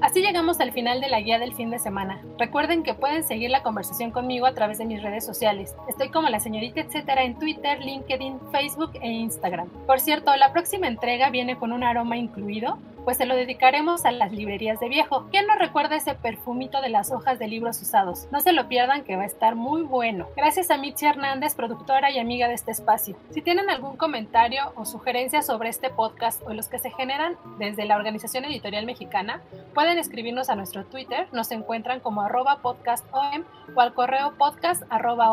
Así 0.00 0.20
llegamos 0.20 0.60
al 0.60 0.72
final 0.72 1.00
de 1.00 1.08
la 1.08 1.20
guía 1.20 1.38
del 1.38 1.54
fin 1.54 1.70
de 1.70 1.78
semana. 1.78 2.20
Recuerden 2.38 2.82
que 2.82 2.94
pueden 2.94 3.24
seguir 3.24 3.50
la 3.50 3.62
conversación 3.62 4.10
conmigo 4.10 4.46
a 4.46 4.54
través 4.54 4.78
de 4.78 4.84
mis 4.84 5.02
redes 5.02 5.24
sociales. 5.24 5.74
Estoy 5.88 6.10
como 6.10 6.28
la 6.28 6.40
señorita 6.40 6.80
etcétera 6.80 7.22
en 7.22 7.38
Twitter, 7.38 7.80
LinkedIn, 7.82 8.38
Facebook 8.52 8.92
e 9.00 9.08
Instagram. 9.08 9.68
Por 9.86 10.00
cierto, 10.00 10.34
la 10.36 10.52
próxima 10.52 10.88
entrega 10.88 11.30
viene 11.30 11.56
con 11.56 11.72
un 11.72 11.84
aroma 11.84 12.16
incluido, 12.16 12.78
pues 13.04 13.18
se 13.18 13.26
lo 13.26 13.36
dedicaremos 13.36 14.04
a 14.04 14.12
las 14.12 14.32
librerías 14.32 14.80
de 14.80 14.88
viejo. 14.88 15.26
¿Quién 15.30 15.46
no 15.46 15.54
recuerda 15.56 15.96
ese 15.96 16.14
perfumito 16.14 16.80
de 16.80 16.88
las 16.88 17.12
hojas 17.12 17.38
de 17.38 17.48
libros 17.48 17.80
usados? 17.82 18.26
No 18.32 18.40
se 18.40 18.52
lo 18.52 18.68
pierdan 18.68 19.04
que 19.04 19.16
va 19.16 19.22
a 19.22 19.26
estar 19.26 19.54
muy 19.54 19.82
bueno. 19.82 20.28
Gracias 20.36 20.70
a 20.70 20.78
Mitzi 20.78 21.06
Hernández, 21.06 21.54
productora 21.54 22.10
y 22.10 22.18
amiga 22.18 22.48
de 22.48 22.54
este 22.54 22.72
espacio. 22.72 23.16
Si 23.30 23.42
tienen 23.42 23.70
algún 23.70 23.96
comentario 23.96 24.72
o 24.76 24.84
sugerencia 24.84 25.42
sobre 25.42 25.68
este 25.68 25.90
podcast 25.90 26.42
o 26.46 26.54
los 26.54 26.68
que 26.68 26.78
se 26.78 26.90
generan 26.90 27.36
desde 27.58 27.84
la 27.84 27.96
Organización 27.96 28.44
Editorial 28.44 28.86
Mexicana, 28.86 29.40
pueden 29.74 29.98
escribirnos 29.98 30.48
a 30.48 30.56
nuestro 30.56 30.84
Twitter, 30.84 31.28
nos 31.32 31.50
encuentran 31.52 32.00
como 32.00 32.22
arroba 32.22 32.58
podcastom 32.62 33.44
o 33.74 33.80
al 33.80 33.94
correo 33.94 34.34
podcast 34.36 34.82
arroba 34.90 35.32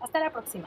Hasta 0.00 0.20
la 0.20 0.30
próxima. 0.30 0.66